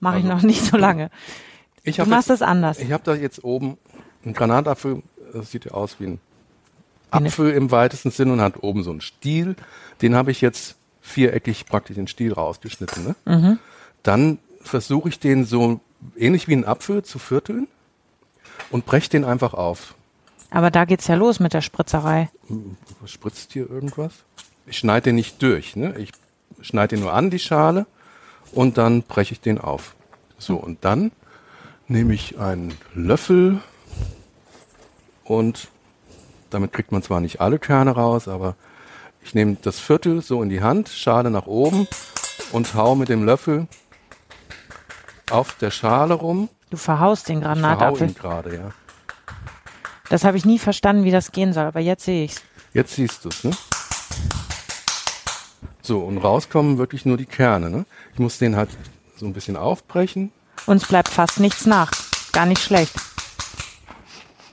mache 0.00 0.18
ich 0.18 0.24
Also- 0.24 0.36
noch 0.36 0.42
nicht 0.42 0.64
so 0.64 0.76
lange. 0.76 1.10
Ich 1.82 1.96
Du 1.96 2.06
machst 2.06 2.28
jetzt, 2.28 2.40
das 2.40 2.48
anders. 2.48 2.78
Ich 2.78 2.92
habe 2.92 3.04
da 3.04 3.14
jetzt 3.14 3.44
oben 3.44 3.76
einen 4.24 4.34
Granatapfel, 4.34 5.02
das 5.32 5.50
sieht 5.50 5.66
ja 5.66 5.72
aus 5.72 6.00
wie 6.00 6.06
ein 6.06 6.20
Apfel 7.10 7.50
im 7.52 7.70
weitesten 7.70 8.10
Sinn 8.10 8.30
und 8.30 8.40
hat 8.40 8.62
oben 8.62 8.82
so 8.82 8.90
einen 8.90 9.00
Stiel. 9.02 9.54
Den 10.02 10.14
habe 10.16 10.30
ich 10.30 10.40
jetzt 10.40 10.76
viereckig 11.04 11.66
praktisch 11.66 11.96
den 11.96 12.08
Stiel 12.08 12.32
rausgeschnitten. 12.32 13.04
Ne? 13.04 13.14
Mhm. 13.26 13.58
Dann 14.02 14.38
versuche 14.62 15.08
ich 15.08 15.20
den 15.20 15.44
so 15.44 15.80
ähnlich 16.16 16.48
wie 16.48 16.54
einen 16.54 16.64
Apfel 16.64 17.04
zu 17.04 17.18
vierteln 17.18 17.68
und 18.70 18.86
breche 18.86 19.10
den 19.10 19.24
einfach 19.24 19.54
auf. 19.54 19.94
Aber 20.50 20.70
da 20.70 20.84
geht's 20.84 21.06
ja 21.06 21.14
los 21.14 21.40
mit 21.40 21.52
der 21.52 21.60
Spritzerei. 21.60 22.30
Spritzt 23.04 23.52
hier 23.52 23.70
irgendwas? 23.70 24.12
Ich 24.66 24.78
schneide 24.78 25.04
den 25.04 25.16
nicht 25.16 25.42
durch. 25.42 25.76
Ne? 25.76 25.94
Ich 25.98 26.12
schneide 26.62 26.96
den 26.96 27.00
nur 27.00 27.12
an, 27.12 27.30
die 27.30 27.38
Schale, 27.38 27.86
und 28.52 28.78
dann 28.78 29.02
breche 29.02 29.32
ich 29.32 29.40
den 29.40 29.58
auf. 29.58 29.94
So, 30.38 30.56
und 30.56 30.84
dann 30.84 31.12
nehme 31.86 32.14
ich 32.14 32.38
einen 32.38 32.74
Löffel 32.94 33.60
und 35.24 35.68
damit 36.50 36.72
kriegt 36.72 36.92
man 36.92 37.02
zwar 37.02 37.20
nicht 37.20 37.40
alle 37.40 37.58
Kerne 37.58 37.90
raus, 37.90 38.28
aber 38.28 38.56
ich 39.24 39.34
nehme 39.34 39.56
das 39.62 39.80
Viertel 39.80 40.22
so 40.22 40.42
in 40.42 40.48
die 40.48 40.62
Hand, 40.62 40.88
Schale 40.88 41.30
nach 41.30 41.46
oben 41.46 41.88
und 42.52 42.74
hau 42.74 42.94
mit 42.94 43.08
dem 43.08 43.24
Löffel 43.24 43.66
auf 45.30 45.54
der 45.54 45.70
Schale 45.70 46.14
rum. 46.14 46.48
Du 46.70 46.76
verhaust 46.76 47.28
den 47.28 47.38
Ich 47.38 47.44
verhau 47.44 47.54
Granatapfel. 47.60 48.08
ihn 48.08 48.14
gerade, 48.14 48.54
ja. 48.54 48.70
Das 50.10 50.24
habe 50.24 50.36
ich 50.36 50.44
nie 50.44 50.58
verstanden, 50.58 51.04
wie 51.04 51.10
das 51.10 51.32
gehen 51.32 51.52
soll, 51.52 51.64
aber 51.64 51.80
jetzt 51.80 52.04
sehe 52.04 52.24
ich's. 52.24 52.42
Jetzt 52.74 52.94
siehst 52.94 53.24
du 53.24 53.30
es, 53.30 53.44
ne? 53.44 53.52
So, 55.80 56.00
und 56.00 56.18
rauskommen 56.18 56.78
wirklich 56.78 57.04
nur 57.04 57.16
die 57.16 57.26
Kerne, 57.26 57.70
ne? 57.70 57.86
Ich 58.12 58.18
muss 58.18 58.38
den 58.38 58.56
halt 58.56 58.70
so 59.16 59.26
ein 59.26 59.32
bisschen 59.32 59.56
aufbrechen. 59.56 60.32
Uns 60.66 60.86
bleibt 60.86 61.08
fast 61.08 61.40
nichts 61.40 61.66
nach. 61.66 61.90
Gar 62.32 62.46
nicht 62.46 62.62
schlecht. 62.62 62.94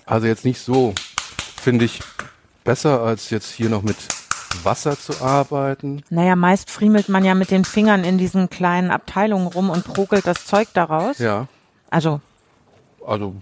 Also 0.06 0.28
jetzt 0.28 0.46
nicht 0.46 0.60
so, 0.60 0.94
finde 1.62 1.86
ich, 1.86 2.02
besser 2.64 3.02
als 3.02 3.30
jetzt 3.30 3.52
hier 3.52 3.70
noch 3.70 3.82
mit 3.82 3.98
Wasser 4.64 4.98
zu 5.00 5.22
arbeiten. 5.22 6.04
Naja, 6.10 6.36
meist 6.36 6.70
friemelt 6.70 7.10
man 7.10 7.24
ja 7.26 7.36
mit 7.36 7.52
den 7.52 7.66
Fingern 7.66 8.04
in 8.04 8.18
diesen 8.18 8.50
kleinen 8.50 8.92
Abteilungen 8.92 9.48
rum 9.48 9.70
und 9.70 9.84
prokelt 9.86 10.26
das 10.28 10.46
Zeug 10.46 10.68
daraus. 10.74 11.18
Ja, 11.20 11.48
Also, 11.90 12.22
also 13.06 13.36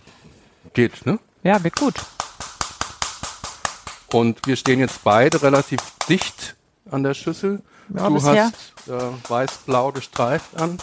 geht, 0.73 1.05
ne? 1.05 1.19
ja, 1.43 1.63
wird 1.63 1.75
gut. 1.75 1.95
Und 4.11 4.45
wir 4.47 4.55
stehen 4.55 4.79
jetzt 4.79 5.03
beide 5.03 5.41
relativ 5.43 5.79
dicht 6.09 6.55
an 6.89 7.03
der 7.03 7.13
Schüssel. 7.13 7.61
Ja, 7.95 8.07
du 8.07 8.15
bisher. 8.15 8.45
hast 8.45 8.87
äh, 8.87 9.29
weiß-blau 9.29 9.91
gestreift 9.91 10.59
an. 10.59 10.77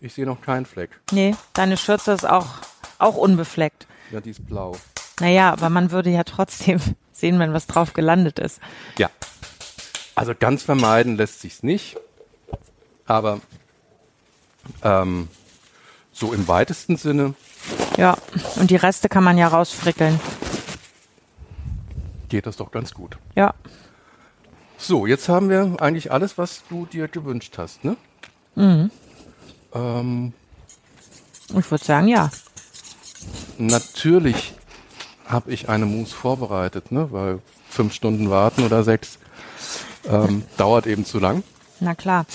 Ich 0.00 0.14
sehe 0.14 0.26
noch 0.26 0.40
keinen 0.42 0.66
Fleck. 0.66 0.90
Nee, 1.10 1.34
deine 1.54 1.76
Schürze 1.76 2.12
ist 2.12 2.28
auch, 2.28 2.46
auch 2.98 3.16
unbefleckt. 3.16 3.86
Ja, 4.10 4.20
die 4.20 4.30
ist 4.30 4.46
blau. 4.46 4.76
Naja, 5.20 5.52
aber 5.52 5.70
man 5.70 5.90
würde 5.90 6.10
ja 6.10 6.24
trotzdem 6.24 6.78
sehen, 7.12 7.38
wenn 7.38 7.52
was 7.54 7.66
drauf 7.66 7.94
gelandet 7.94 8.38
ist. 8.38 8.60
Ja. 8.98 9.08
Also 10.16 10.32
ganz 10.38 10.62
vermeiden 10.64 11.16
lässt 11.16 11.40
sich's 11.40 11.62
nicht. 11.62 11.96
Aber 13.06 13.40
ähm, 14.82 15.28
so 16.12 16.32
im 16.32 16.48
weitesten 16.48 16.96
Sinne 16.96 17.34
Ja, 17.96 18.16
und 18.56 18.70
die 18.70 18.76
Reste 18.76 19.08
kann 19.08 19.22
man 19.22 19.38
ja 19.38 19.46
rausfrickeln. 19.46 20.18
geht 22.28 22.46
das 22.46 22.56
doch 22.56 22.72
ganz 22.72 22.92
gut. 22.94 23.16
Ja, 23.36 23.54
So, 24.78 25.06
jetzt 25.06 25.28
haben 25.28 25.48
wir 25.50 25.76
eigentlich 25.80 26.10
alles, 26.10 26.36
was 26.36 26.62
du 26.68 26.86
dir 26.86 27.06
gewünscht 27.08 27.56
hast, 27.58 27.84
ne? 27.84 27.96
Mhm. 28.56 28.90
Ähm, 29.74 30.32
Ich 31.56 31.70
würde 31.70 31.84
sagen, 31.84 32.08
ja. 32.08 32.30
natürlich 33.58 34.54
habe 35.26 35.52
ich 35.52 35.68
eine 35.68 35.86
Mousse 35.86 36.14
vorbereitet, 36.14 36.90
ne? 36.92 37.12
Weil 37.12 37.40
fünf 37.68 37.92
Stunden 37.94 38.30
warten 38.30 38.64
oder 38.64 38.82
sechs 38.84 39.18
ähm, 40.08 40.44
dauert 40.56 40.86
eben 40.86 41.04
zu 41.04 41.18
lang. 41.18 41.42
Na 41.80 41.94
klar. 41.94 42.26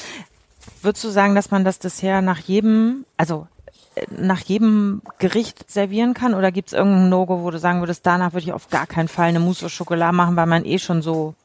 Würdest 0.81 1.03
du 1.03 1.09
sagen, 1.09 1.35
dass 1.35 1.51
man 1.51 1.63
das 1.63 1.79
Dessert 1.79 2.23
nach 2.23 2.39
jedem, 2.39 3.05
also 3.17 3.47
äh, 3.95 4.05
nach 4.09 4.39
jedem 4.41 5.01
Gericht 5.19 5.69
servieren 5.69 6.13
kann? 6.13 6.33
Oder 6.33 6.51
gibt 6.51 6.69
es 6.69 6.73
irgendein 6.73 7.09
No-Go, 7.09 7.43
wo 7.43 7.51
du 7.51 7.59
sagen 7.59 7.81
würdest, 7.81 8.05
danach 8.05 8.33
würde 8.33 8.45
ich 8.45 8.53
auf 8.53 8.69
gar 8.69 8.87
keinen 8.87 9.07
Fall 9.07 9.29
eine 9.29 9.39
Mousse 9.39 9.65
au 9.65 9.69
Chocolat 9.69 10.13
machen, 10.13 10.35
weil 10.35 10.47
man 10.47 10.65
eh 10.65 10.79
schon 10.79 11.01
so 11.01 11.35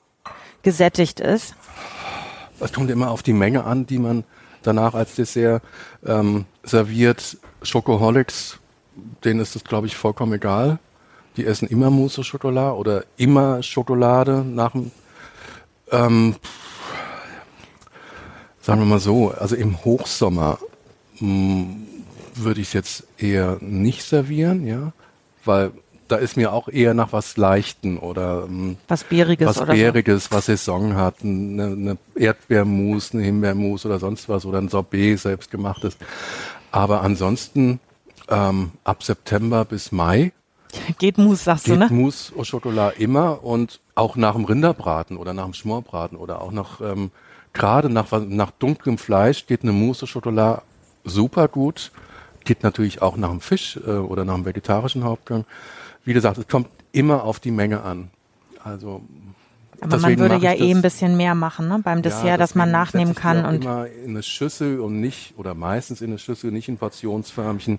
gesättigt 0.63 1.21
ist? 1.21 1.55
Es 2.61 2.73
kommt 2.73 2.91
immer 2.91 3.11
auf 3.11 3.23
die 3.23 3.35
Menge 3.35 3.65
an, 3.65 3.87
die 3.87 3.99
man 3.99 4.25
danach 4.63 4.95
als 4.95 5.15
Dessert 5.15 5.63
ähm, 6.05 6.47
serviert. 6.63 7.37
Schokoholics, 7.63 8.59
denen 9.25 9.41
ist 9.41 9.55
das, 9.55 9.65
glaube 9.65 9.87
ich, 9.87 9.97
vollkommen 9.97 10.35
egal. 10.35 10.79
Die 11.37 11.45
essen 11.45 11.69
immer 11.69 11.91
Mousse 11.91 12.23
au 12.23 12.25
Chocolat 12.25 12.75
oder 12.75 13.05
immer 13.17 13.63
Schokolade 13.63 14.45
nach 14.45 14.73
dem, 14.73 14.91
ähm, 15.91 16.37
sagen 18.61 18.81
wir 18.81 18.87
mal 18.87 19.01
so, 19.01 19.31
also 19.31 19.57
im 19.57 19.85
Hochsommer 19.85 20.59
mh, 21.21 21.67
würde 22.35 22.61
ich 22.61 22.69
es 22.69 22.73
jetzt 22.73 23.05
eher 23.19 23.59
nicht 23.61 24.03
servieren, 24.03 24.67
ja, 24.67 24.93
weil 25.45 25.73
da 26.09 26.17
ist 26.17 26.37
mir 26.37 26.53
auch 26.53 26.69
eher 26.69 26.95
nach 26.95 27.13
was 27.13 27.37
Leichten 27.37 27.99
oder 27.99 28.47
mh, 28.47 28.77
Was 28.89 29.05
Bäriges 29.05 29.47
was 29.47 29.67
Bäriges, 29.67 30.31
was 30.31 30.47
Saison 30.47 30.95
hat, 30.95 31.23
eine, 31.23 31.65
eine 31.65 31.99
Erdbeermus, 32.15 33.13
eine 33.13 33.23
Himbeermus 33.23 33.87
oder 33.87 33.99
sonst 33.99 34.29
was 34.29 34.45
oder 34.47 34.59
ein 34.59 34.69
Sorbet 34.69 35.19
selbstgemachtes. 35.19 35.97
Aber 36.71 37.03
ansonsten 37.03 37.81
ähm, 38.29 38.73
ab 38.85 39.03
September 39.03 39.65
bis 39.65 39.93
Mai 39.93 40.25
so? 40.27 40.33
Geht 40.99 41.19
Mousse, 41.19 41.45
sagst 41.45 41.67
du, 41.67 41.73
geht 41.73 41.81
ne? 41.81 41.89
Mousse 41.91 42.33
au 42.37 42.43
Chocolat 42.43 42.99
immer 42.99 43.45
und 43.45 43.81
auch 43.95 44.17
nach 44.17 44.35
dem 44.35 44.45
Rinderbraten 44.45 45.17
oder 45.17 45.33
nach 45.33 45.45
dem 45.45 45.55
Schmorbraten 45.55 46.17
oder 46.17 46.41
auch 46.41 46.53
nach 46.53 46.81
ähm, 46.81 47.11
gerade 47.53 47.89
nach, 47.89 48.07
nach 48.29 48.51
dunklem 48.53 48.99
Fleisch 48.99 49.47
geht 49.47 49.63
eine 49.63 49.73
Mousse 49.73 50.05
au 50.05 50.09
Chocolat 50.09 50.63
super 51.05 51.49
gut. 51.49 51.91
Geht 52.45 52.63
natürlich 52.63 53.03
auch 53.03 53.17
nach 53.17 53.31
dem 53.31 53.41
Fisch 53.41 53.77
äh, 53.77 53.91
oder 53.91 54.25
nach 54.25 54.35
dem 54.35 54.45
vegetarischen 54.45 55.05
Hauptgang. 55.05 55.45
Wie 56.05 56.13
gesagt, 56.13 56.39
es 56.39 56.47
kommt 56.47 56.69
immer 56.93 57.25
auf 57.25 57.41
die 57.41 57.51
Menge 57.51 57.83
an. 57.83 58.11
Also 58.63 59.03
Aber 59.81 59.99
man 59.99 60.19
würde 60.19 60.37
ja 60.37 60.53
eh 60.53 60.73
ein 60.73 60.83
bisschen 60.83 61.17
mehr 61.17 61.35
machen, 61.35 61.69
ne? 61.69 61.81
Beim 61.83 62.03
Dessert, 62.03 62.25
ja, 62.25 62.37
dass 62.37 62.55
man 62.55 62.71
nachnehmen 62.71 63.15
kann 63.15 63.45
und 63.45 63.65
immer 63.65 63.87
in 63.87 64.11
eine 64.11 64.23
Schüssel 64.23 64.81
und 64.81 65.01
nicht 65.01 65.35
oder 65.37 65.55
meistens 65.55 66.01
in 66.01 66.11
eine 66.11 66.19
Schüssel, 66.19 66.53
nicht 66.53 66.69
in 66.69 66.79
Portionsförmchen, 66.79 67.79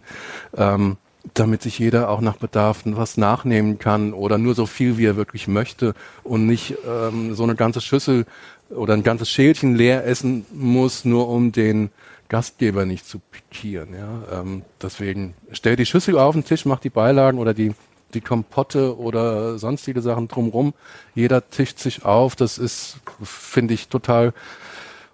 ähm, 0.55 0.97
damit 1.33 1.61
sich 1.61 1.79
jeder 1.79 2.09
auch 2.09 2.21
nach 2.21 2.37
Bedarf 2.37 2.81
was 2.85 3.17
nachnehmen 3.17 3.79
kann 3.79 4.13
oder 4.13 4.37
nur 4.37 4.55
so 4.55 4.65
viel 4.65 4.97
wie 4.97 5.05
er 5.05 5.15
wirklich 5.15 5.47
möchte 5.47 5.93
und 6.23 6.45
nicht 6.45 6.75
ähm, 6.87 7.33
so 7.35 7.43
eine 7.43 7.55
ganze 7.55 7.81
Schüssel 7.81 8.25
oder 8.69 8.93
ein 8.93 9.03
ganzes 9.03 9.29
Schälchen 9.29 9.75
leer 9.75 10.05
essen 10.05 10.45
muss, 10.53 11.05
nur 11.05 11.29
um 11.29 11.51
den 11.51 11.89
Gastgeber 12.29 12.85
nicht 12.85 13.05
zu 13.07 13.19
pikieren. 13.19 13.93
Ja? 13.93 14.41
Ähm, 14.41 14.63
deswegen 14.81 15.33
stell 15.51 15.75
die 15.75 15.85
Schüssel 15.85 16.17
auf 16.17 16.35
den 16.35 16.43
Tisch, 16.43 16.65
mach 16.65 16.79
die 16.79 16.89
Beilagen 16.89 17.39
oder 17.39 17.53
die 17.53 17.73
die 18.13 18.21
Kompotte 18.21 18.97
oder 18.97 19.59
sonstige 19.59 20.01
Sachen 20.01 20.27
drumrum. 20.27 20.73
Jeder 21.15 21.49
tischt 21.49 21.79
sich 21.79 22.05
auf. 22.05 22.35
Das 22.35 22.57
ist, 22.57 22.99
finde 23.21 23.73
ich, 23.73 23.89
total 23.89 24.33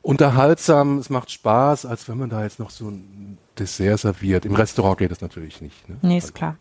unterhaltsam. 0.02 1.00
Es 1.00 1.10
macht 1.10 1.32
Spaß, 1.32 1.86
als 1.86 2.08
wenn 2.08 2.18
man 2.18 2.30
da 2.30 2.44
jetzt 2.44 2.60
noch 2.60 2.70
so 2.70 2.90
ein 2.90 3.38
Dessert 3.60 4.00
serviert. 4.00 4.46
Im 4.46 4.56
Restaurant 4.56 4.98
geht 4.98 5.12
das 5.12 5.22
natürlich 5.22 5.62
nicht. 5.62 5.88
Ne? 5.90 5.98
nee, 6.02 6.18
ist 6.18 6.34
klar. 6.34 6.58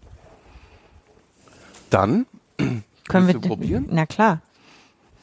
Dann 1.91 2.27
Können 3.09 3.27
wir 3.27 3.41
probieren? 3.41 3.89
Na 3.91 4.07
klar. 4.07 4.41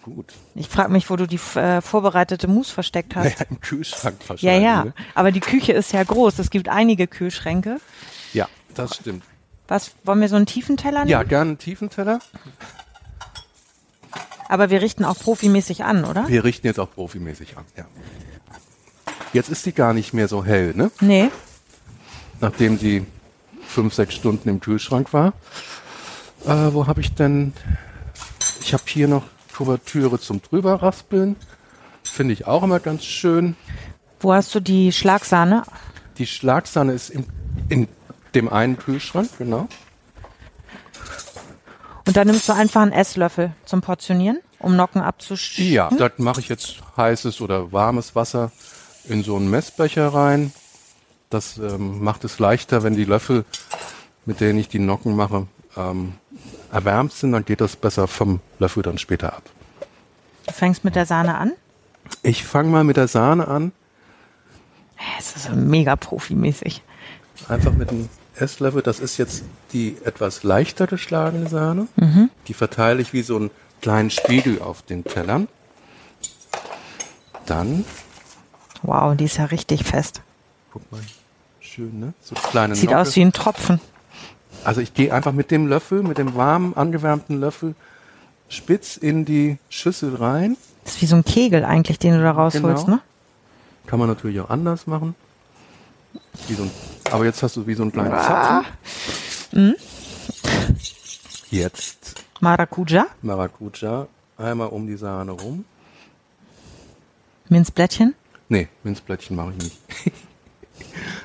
Gut. 0.03 0.33
Ich 0.55 0.69
frage 0.69 0.91
mich, 0.91 1.09
wo 1.09 1.15
du 1.15 1.27
die 1.27 1.39
äh, 1.55 1.81
vorbereitete 1.81 2.47
Mousse 2.47 2.73
versteckt 2.73 3.15
hast. 3.15 3.23
Naja, 3.39 3.45
im 3.49 3.59
Kühlschrank 3.61 4.17
Ja, 4.21 4.29
wahrscheinlich. 4.29 4.63
ja. 4.63 4.83
Ne? 4.85 4.93
Aber 5.15 5.31
die 5.31 5.39
Küche 5.39 5.73
ist 5.73 5.91
ja 5.93 6.03
groß. 6.03 6.39
Es 6.39 6.49
gibt 6.49 6.69
einige 6.69 7.07
Kühlschränke. 7.07 7.79
Ja, 8.33 8.47
das 8.75 8.95
stimmt. 8.95 9.23
Was, 9.67 9.91
wollen 10.03 10.21
wir 10.21 10.29
so 10.29 10.35
einen 10.35 10.45
tiefen 10.45 10.77
Teller 10.77 10.99
nehmen? 10.99 11.09
Ja, 11.11 11.23
gerne 11.23 11.49
einen 11.51 11.57
Tiefenteller. 11.57 12.19
Aber 14.47 14.71
wir 14.71 14.81
richten 14.81 15.05
auch 15.05 15.17
profimäßig 15.17 15.83
an, 15.83 16.05
oder? 16.05 16.27
Wir 16.27 16.43
richten 16.43 16.65
jetzt 16.65 16.79
auch 16.79 16.89
profimäßig 16.91 17.55
an. 17.55 17.65
Ja. 17.77 17.85
Jetzt 19.31 19.49
ist 19.49 19.65
die 19.67 19.73
gar 19.73 19.93
nicht 19.93 20.11
mehr 20.13 20.27
so 20.27 20.43
hell, 20.43 20.73
ne? 20.75 20.89
Nee. 21.01 21.29
Nachdem 22.41 22.77
sie 22.77 23.05
fünf, 23.67 23.93
sechs 23.93 24.15
Stunden 24.15 24.49
im 24.49 24.59
Kühlschrank 24.59 25.13
war. 25.13 25.33
Äh, 26.45 26.73
wo 26.73 26.87
habe 26.87 27.01
ich 27.01 27.13
denn? 27.13 27.53
Ich 28.61 28.73
habe 28.73 28.83
hier 28.87 29.07
noch 29.07 29.23
Kuvertüre 29.55 30.19
zum 30.19 30.41
drüberraspeln. 30.41 31.35
Finde 32.03 32.33
ich 32.33 32.47
auch 32.47 32.63
immer 32.63 32.79
ganz 32.79 33.03
schön. 33.03 33.55
Wo 34.19 34.33
hast 34.33 34.53
du 34.55 34.59
die 34.59 34.91
Schlagsahne? 34.91 35.63
Die 36.17 36.27
Schlagsahne 36.27 36.93
ist 36.93 37.09
im, 37.09 37.25
in 37.69 37.87
dem 38.35 38.51
einen 38.51 38.77
Kühlschrank, 38.77 39.29
genau. 39.37 39.67
Und 42.05 42.17
dann 42.17 42.27
nimmst 42.27 42.49
du 42.49 42.53
einfach 42.53 42.81
einen 42.81 42.91
Esslöffel 42.91 43.53
zum 43.65 43.81
Portionieren, 43.81 44.39
um 44.57 44.75
Nocken 44.75 45.01
abzuschneiden. 45.01 45.73
Ja, 45.73 45.89
da 45.89 46.09
mache 46.17 46.39
ich 46.39 46.49
jetzt 46.49 46.77
heißes 46.97 47.39
oder 47.39 47.71
warmes 47.71 48.15
Wasser 48.15 48.51
in 49.05 49.23
so 49.23 49.35
einen 49.35 49.49
Messbecher 49.49 50.13
rein. 50.13 50.51
Das 51.29 51.57
ähm, 51.57 52.03
macht 52.03 52.23
es 52.23 52.39
leichter, 52.39 52.81
wenn 52.83 52.95
die 52.95 53.05
Löffel, 53.05 53.45
mit 54.25 54.39
denen 54.41 54.57
ich 54.59 54.67
die 54.67 54.79
Nocken 54.79 55.15
mache, 55.15 55.47
ähm, 55.77 56.13
erwärmt 56.71 57.13
sind, 57.13 57.31
dann 57.33 57.45
geht 57.45 57.61
das 57.61 57.75
besser 57.75 58.07
vom 58.07 58.39
Löffel 58.57 58.81
dann 58.83 58.97
später 58.97 59.33
ab. 59.33 59.43
Du 60.47 60.53
fängst 60.53 60.83
mit 60.83 60.95
der 60.95 61.05
Sahne 61.05 61.37
an. 61.37 61.51
Ich 62.23 62.43
fange 62.43 62.69
mal 62.69 62.83
mit 62.83 62.97
der 62.97 63.07
Sahne 63.07 63.47
an. 63.47 63.71
Es 65.19 65.35
ist 65.35 65.45
so 65.45 65.51
mega 65.55 65.95
profimäßig. 65.95 66.81
Einfach 67.47 67.73
mit 67.73 67.89
einem 67.89 68.09
Esslöffel. 68.35 68.81
Das 68.81 68.99
ist 68.99 69.17
jetzt 69.17 69.43
die 69.71 69.97
etwas 70.03 70.43
leichter 70.43 70.87
geschlagene 70.87 71.47
Sahne. 71.47 71.87
Die 72.47 72.53
verteile 72.53 73.01
ich 73.01 73.13
wie 73.13 73.21
so 73.21 73.35
einen 73.35 73.51
kleinen 73.81 74.09
Spiegel 74.09 74.61
auf 74.61 74.81
den 74.81 75.03
Tellern. 75.03 75.47
Dann, 77.45 77.85
Wow, 78.81 79.15
die 79.15 79.25
ist 79.25 79.37
ja 79.37 79.45
richtig 79.45 79.83
fest. 79.83 80.21
guck 80.71 80.89
mal, 80.91 81.01
schön, 81.73 81.99
ne? 81.99 82.13
So 82.21 82.35
kleine 82.35 82.75
Sieht 82.75 82.89
Nocke. 82.89 83.01
aus 83.01 83.15
wie 83.15 83.21
ein 83.21 83.31
Tropfen. 83.31 83.79
Also 84.63 84.81
ich 84.81 84.93
gehe 84.93 85.13
einfach 85.13 85.31
mit 85.31 85.51
dem 85.51 85.67
Löffel, 85.67 86.03
mit 86.03 86.17
dem 86.17 86.35
warmen, 86.35 86.75
angewärmten 86.75 87.39
Löffel, 87.39 87.75
spitz 88.49 88.97
in 88.97 89.23
die 89.25 89.57
Schüssel 89.69 90.15
rein. 90.15 90.57
Das 90.83 90.95
ist 90.95 91.01
wie 91.01 91.05
so 91.05 91.15
ein 91.15 91.23
Kegel 91.23 91.63
eigentlich, 91.63 91.99
den 91.99 92.13
du 92.15 92.21
da 92.21 92.31
rausholst, 92.31 92.85
Genau. 92.85 92.97
ne? 92.97 93.01
Kann 93.87 93.99
man 93.99 94.07
natürlich 94.07 94.39
auch 94.41 94.49
anders 94.49 94.87
machen. 94.87 95.15
So 96.47 96.63
ein, 96.63 96.71
aber 97.11 97.25
jetzt 97.25 97.41
hast 97.43 97.55
du 97.55 97.65
wie 97.67 97.73
so 97.75 97.83
einen 97.83 97.91
kleinen 97.91 98.11
Zapfen. 98.11 99.75
Jetzt 101.51 102.23
Maracuja, 102.39 103.07
Maracuja 103.21 104.07
einmal 104.37 104.67
um 104.69 104.87
die 104.87 104.95
Sahne 104.97 105.31
rum. 105.31 105.65
Minzblättchen. 107.49 108.13
Nee, 108.47 108.67
Minzblättchen 108.83 109.35
mache 109.35 109.53
ich 109.57 109.63
nicht. 109.63 109.77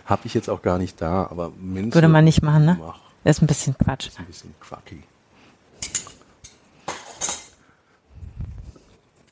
Hab 0.07 0.25
ich 0.25 0.35
jetzt 0.35 0.49
auch 0.51 0.63
gar 0.63 0.79
nicht 0.79 1.01
da, 1.01 1.27
aber 1.31 1.51
Minze 1.59 1.95
Würde 1.95 2.09
man 2.09 2.25
nicht 2.25 2.43
machen, 2.43 2.65
ne? 2.65 2.79
Mach, 2.81 2.99
Das 3.25 3.37
ist 3.39 3.43
ein 3.43 3.47
bisschen 3.47 3.77
Quatsch. 3.79 4.09
ist 4.09 4.19
ein 4.19 4.27
bisschen 4.27 4.55
quacky. 4.61 5.03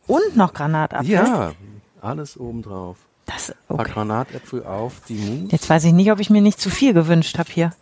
Und 0.06 0.36
noch 0.36 0.52
Granatapfel. 0.52 1.10
Ja, 1.10 1.52
alles 2.00 2.36
oben 2.36 2.62
drauf. 2.62 2.96
Das, 3.26 3.50
Ein 3.50 3.56
paar 3.68 3.80
okay. 3.80 3.92
Granatäpfel 3.92 4.64
auf 4.66 4.94
die 5.08 5.14
Mousse 5.14 5.52
Jetzt 5.52 5.70
weiß 5.70 5.84
ich 5.84 5.92
nicht, 5.92 6.10
ob 6.10 6.18
ich 6.18 6.28
mir 6.28 6.42
nicht 6.42 6.60
zu 6.60 6.70
viel 6.70 6.92
gewünscht 6.92 7.38
habe 7.38 7.50
hier. 7.50 7.72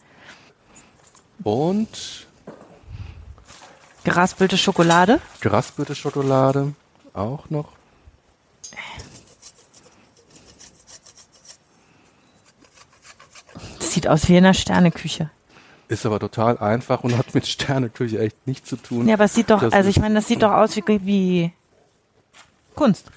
und 1.43 2.27
Geraspelte 4.05 4.57
Schokolade. 4.57 5.21
geraspelte 5.41 5.95
Schokolade 5.95 6.73
auch 7.13 7.51
noch. 7.51 7.73
Sieht 14.01 14.09
aus 14.09 14.29
wie 14.29 14.37
in 14.37 14.45
einer 14.45 14.55
Sterneküche. 14.55 15.31
Ist 15.89 16.07
aber 16.07 16.19
total 16.21 16.57
einfach 16.59 17.05
und 17.05 17.19
hat 17.19 17.35
mit 17.35 17.47
Sterneküche 17.47 18.19
echt 18.19 18.47
nichts 18.47 18.71
zu 18.71 18.77
tun. 18.77 19.07
Ja, 19.07 19.15
aber 19.15 19.25
es 19.25 19.35
sieht 19.35 19.51
doch, 19.51 19.61
Das 19.61 19.75
also 19.75 19.91
ich 19.91 19.99
meine, 19.99 20.15
das 20.15 20.27
sieht 20.27 20.43
doch 20.43 20.53
aus 20.53 20.75
wie, 20.77 20.83
wie 21.05 21.53
Kunst. 22.75 23.11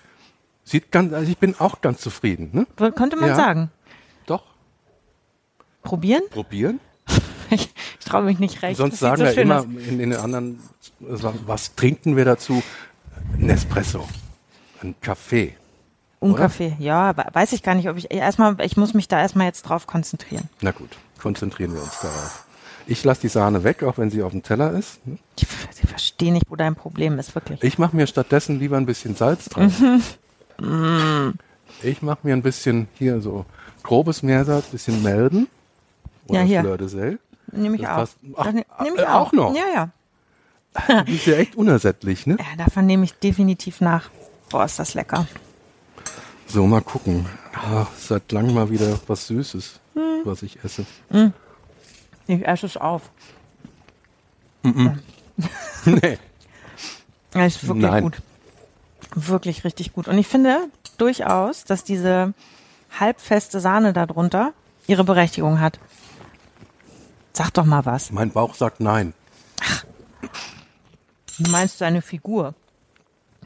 Sieht 0.66 0.92
ganz, 0.92 1.14
also 1.14 1.32
ich 1.32 1.38
bin 1.38 1.56
auch 1.60 1.80
ganz 1.80 2.02
zufrieden, 2.02 2.50
ne? 2.52 2.92
Könnte 2.92 3.16
man 3.16 3.30
Ja. 3.30 3.36
sagen. 3.36 3.72
Doch. 4.26 4.44
Probieren? 5.84 6.24
Probieren. 6.32 6.80
Ich, 7.50 7.70
ich 8.00 8.06
traue 8.06 8.24
mich 8.24 8.40
nicht 8.40 8.62
recht. 8.62 8.76
Sonst 8.78 9.00
sagen 9.00 9.22
wir 9.22 9.28
so 9.30 9.34
schön 9.36 9.44
immer 9.44 9.60
aus. 9.60 9.66
in, 9.66 9.98
den 10.00 10.14
anderen, 10.16 10.60
was, 11.00 11.34
was 11.46 11.76
trinken 11.76 12.18
wir 12.18 12.26
dazu? 12.26 12.62
Nespresso. 13.38 14.06
Ein 14.82 14.96
Kaffee. 15.00 15.56
Un 16.24 16.32
Oder? 16.34 16.44
Kaffee, 16.44 16.76
ja, 16.80 17.18
we- 17.18 17.26
weiß 17.34 17.52
ich 17.52 17.64
gar 17.64 17.76
nicht, 17.76 17.90
ob 17.90 17.98
ich 17.98 18.10
erstmal, 18.12 18.56
ich 18.62 18.78
muss 18.78 18.94
mich 18.94 19.08
da 19.10 19.20
erstmal 19.20 19.48
jetzt 19.48 19.64
drauf 19.64 19.88
konzentrieren. 19.88 20.48
Na 20.62 20.72
gut, 20.72 20.90
konzentrieren 21.22 21.74
wir 21.74 21.82
uns 21.82 22.00
darauf. 22.00 22.46
Ich 22.88 23.04
lasse 23.04 23.22
die 23.22 23.28
Sahne 23.28 23.64
weg, 23.64 23.84
auch 23.84 23.98
wenn 23.98 24.10
sie 24.10 24.24
auf 24.24 24.32
dem 24.32 24.42
Teller 24.44 24.72
ist. 24.72 25.00
Ich, 25.38 25.46
ver- 25.48 25.70
ich 25.82 25.90
verstehe 25.90 26.32
nicht, 26.32 26.46
wo 26.50 26.56
dein 26.56 26.76
Problem 26.76 27.20
ist, 27.20 27.36
wirklich. 27.36 27.62
Ich 27.64 27.78
mache 27.78 27.96
mir 27.96 28.08
stattdessen 28.08 28.60
lieber 28.60 28.78
ein 28.78 28.86
bisschen 28.86 29.16
Salz 29.16 29.46
dran. 29.50 29.74
Mhm. 30.60 31.34
ich 31.82 32.02
mache 32.02 32.20
mir 32.24 32.34
ein 32.34 32.42
bisschen 32.42 32.88
hier 32.98 33.20
so 33.22 33.46
grobes 33.84 34.24
Meersalz, 34.24 34.68
bisschen 34.68 35.02
Melden. 35.04 35.48
Oder 36.28 36.40
Ja, 36.42 36.46
hier. 36.46 36.60
Fleur 36.62 36.78
de 36.78 36.88
Sel. 36.88 37.20
Nehme 37.52 37.76
ich 37.76 37.88
auch. 37.88 38.08
Ach, 38.38 38.52
ne- 38.52 38.66
nehme 38.82 38.96
ich 38.98 39.02
äh, 39.04 39.06
auch 39.08 39.32
noch? 39.34 39.54
Ja, 39.56 39.64
ja. 39.76 39.90
Du 41.04 41.12
bist 41.12 41.26
ja 41.28 41.36
echt 41.36 41.56
unersättlich, 41.56 42.26
ne? 42.28 42.38
Ja, 42.40 42.64
davon 42.66 42.86
nehme 42.86 43.04
ich 43.04 43.14
definitiv 43.16 43.82
nach. 43.82 44.10
Boah, 44.50 44.66
ist 44.66 44.80
das 44.80 44.94
lecker. 44.94 45.28
So, 46.54 46.68
mal 46.68 46.82
gucken. 46.82 47.26
Ah, 47.56 47.88
seit 47.98 48.32
langem 48.32 48.54
mal 48.54 48.70
wieder 48.70 49.00
was 49.08 49.26
Süßes, 49.26 49.80
Hm. 49.96 50.22
was 50.24 50.44
ich 50.44 50.64
esse. 50.64 50.86
Ich 52.28 52.48
esse 52.48 52.68
es 52.68 52.78
auf. 52.78 53.10
nee. 54.64 56.20
Ja, 57.34 57.46
ist 57.46 57.68
wirklich 57.68 57.86
Nein. 57.90 58.04
gut. 58.04 58.22
Wirklich 59.16 59.64
richtig 59.64 59.94
gut. 59.94 60.08
Und 60.08 60.20
ich 60.20 60.28
finde 60.28 60.68
durchaus, 61.00 61.64
dass 61.64 61.84
diese 61.84 62.36
halbfeste 63.00 63.60
Sahne 63.60 63.92
darunter 63.92 64.54
ihre 64.86 65.04
Berechtigung 65.04 65.60
hat. 65.60 65.80
Sag 67.34 67.50
doch 67.56 67.66
mal 67.66 67.84
was. 67.88 68.12
Mein 68.12 68.30
Bauch 68.30 68.54
sagt 68.54 68.80
nein. 68.80 69.14
Meinst 71.50 71.82
du 71.82 71.86
eine 71.86 72.04
Figur? 72.04 72.54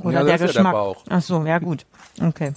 Oder 0.01 0.19
Ja, 0.19 0.23
der 0.25 0.37
das 0.39 0.49
ist 0.49 0.55
ja 0.57 0.63
der 0.63 0.71
Geschmack? 0.71 0.73
Bauch. 0.73 1.03
Ach 1.07 1.21
so, 1.21 1.45
ja 1.45 1.59
gut. 1.59 1.85
Okay. 2.21 2.51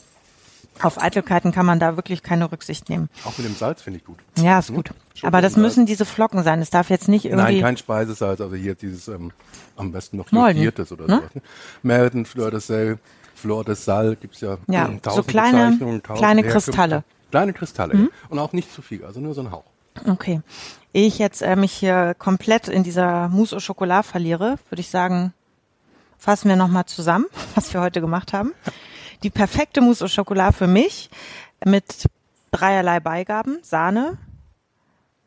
Auf 0.83 1.01
Eitelkeiten 1.01 1.53
kann 1.53 1.67
man 1.67 1.79
da 1.79 1.97
wirklich 1.97 2.23
keine 2.23 2.51
Rücksicht 2.51 2.89
nehmen. 2.89 3.09
Auch 3.25 3.37
mit 3.39 3.47
dem 3.47 3.55
Salz 3.55 3.83
finde 3.83 3.99
ich 3.99 4.05
gut. 4.05 4.19
Ja, 4.39 4.59
ist 4.59 4.73
gut. 4.73 4.91
Aber 5.23 5.41
das 5.43 5.57
müssen 5.57 5.87
diese 5.87 6.05
Flocken 6.05 6.43
sein. 6.43 6.61
Es 6.61 6.71
darf 6.71 6.91
jetzt 6.91 7.09
nicht 7.09 7.25
irgendwie. 7.27 7.55
Nein, 7.55 7.61
kein 7.61 7.77
Speisesalz, 7.77 8.41
also 8.41 8.57
hier 8.57 8.75
dieses 8.75 9.09
ähm, 9.09 9.33
am 9.77 9.93
besten 9.93 10.17
noch 10.17 10.31
jodiertes 10.33 10.93
oder 10.93 11.07
ne? 11.07 11.17
sowas. 11.17 11.35
Ne? 11.35 11.43
Melden, 11.83 12.25
Fleur 12.25 12.51
de 12.51 12.61
Sel, 12.61 12.99
Flor 13.35 13.65
de 13.65 13.75
Sal 13.75 14.17
gibt's 14.17 14.41
ja, 14.41 14.57
Ja, 14.69 14.87
ähm, 14.87 14.95
so 14.95 15.11
tausend 15.11 15.29
kleine- 15.29 15.79
tausend 15.79 16.05
kleine. 16.05 16.43
Kristalle. 16.43 16.97
Mhm. 16.99 17.31
Kleine 17.31 17.53
Kristalle, 17.53 17.95
ja. 17.95 18.07
Und 18.29 18.39
auch 18.39 18.53
nicht 18.53 18.73
zu 18.73 18.83
viel, 18.83 19.05
also 19.05 19.21
nur 19.21 19.35
so 19.35 19.43
ein 19.43 19.51
Hauch. 19.51 19.65
Okay. 20.07 20.41
Ehe 20.93 21.07
ich 21.07 21.19
jetzt 21.19 21.43
äh, 21.43 21.57
mich 21.57 21.73
hier 21.73 22.15
komplett 22.19 22.69
in 22.69 22.83
dieser 22.83 23.29
Mousse 23.29 23.57
au 23.57 23.61
Chocolat 23.61 24.05
verliere, 24.05 24.57
würde 24.69 24.81
ich 24.81 24.89
sagen, 24.91 25.33
fassen 26.19 26.49
wir 26.49 26.57
nochmal 26.57 26.87
zusammen, 26.87 27.27
was 27.55 27.73
wir 27.73 27.81
heute 27.81 28.01
gemacht 28.01 28.33
haben. 28.33 28.53
Die 29.23 29.31
perfekte 29.31 29.81
Mousse 29.81 30.05
au 30.05 30.09
Chocolat 30.09 30.55
für 30.55 30.67
mich 30.67 31.11
mit 31.65 32.07
dreierlei 32.51 33.01
Beigaben, 33.01 33.59
Sahne, 33.63 34.19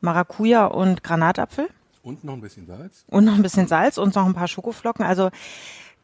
Maracuja 0.02 0.66
und 0.66 1.04
Granatapfel 1.04 1.70
Und 2.04 2.24
noch 2.24 2.34
ein 2.34 2.42
bisschen 2.42 2.66
Salz. 2.68 3.06
und 3.08 3.26
noch 3.26 3.36
ein 3.36 3.42
bisschen 3.44 3.68
Salz 3.68 3.98
und 3.98 4.16
noch 4.16 4.26
ein 4.26 4.34
paar 4.34 4.48
Schokoflocken. 4.48 5.06
Also 5.06 5.30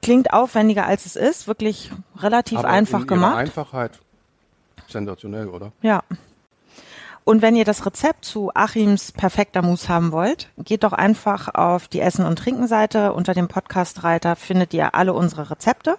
klingt 0.01 0.33
aufwendiger 0.33 0.85
als 0.85 1.05
es 1.05 1.15
ist, 1.15 1.47
wirklich 1.47 1.91
relativ 2.17 2.59
Aber 2.59 2.69
einfach 2.69 3.01
in 3.01 3.05
ihrer 3.07 3.15
gemacht. 3.15 3.37
Einfachheit 3.37 3.99
sensationell, 4.87 5.47
oder? 5.49 5.71
Ja. 5.81 6.03
Und 7.25 7.41
wenn 7.43 7.55
ihr 7.55 7.65
das 7.65 7.85
Rezept 7.85 8.25
zu 8.25 8.49
Achims 8.55 9.11
perfekter 9.11 9.61
Mousse 9.61 9.89
haben 9.89 10.11
wollt, 10.11 10.49
geht 10.57 10.83
doch 10.83 10.93
einfach 10.93 11.53
auf 11.53 11.87
die 11.87 11.99
Essen- 11.99 12.25
und 12.25 12.37
Trinken-Seite. 12.39 13.13
Unter 13.13 13.33
dem 13.33 13.47
Podcast-Reiter 13.47 14.35
findet 14.35 14.73
ihr 14.73 14.95
alle 14.95 15.13
unsere 15.13 15.51
Rezepte. 15.51 15.97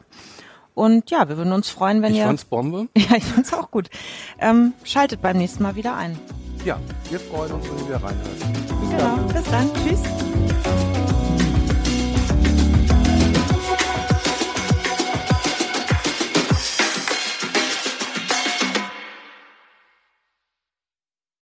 Und 0.75 1.11
ja, 1.11 1.29
wir 1.29 1.37
würden 1.37 1.53
uns 1.53 1.69
freuen, 1.71 2.03
wenn 2.03 2.13
Ich 2.13 2.19
ihr. 2.19 2.25
fand's 2.27 2.45
Bombe. 2.45 2.89
ja, 2.97 3.17
ich 3.17 3.25
fand's 3.25 3.53
auch 3.53 3.71
gut. 3.71 3.91
Ähm, 4.39 4.73
schaltet 4.85 5.21
beim 5.23 5.37
nächsten 5.37 5.63
Mal 5.63 5.77
wieder 5.77 5.97
ein. 5.97 6.19
Ja, 6.65 6.79
wir 7.09 7.21
freuen 7.21 7.53
uns, 7.53 7.67
wenn 7.69 7.79
ihr 7.79 7.87
wieder 7.87 8.03
reinhört. 8.03 8.41
Genau. 8.91 9.17
Bis 9.33 9.45
dann. 9.51 9.71
Tschüss. 9.75 10.90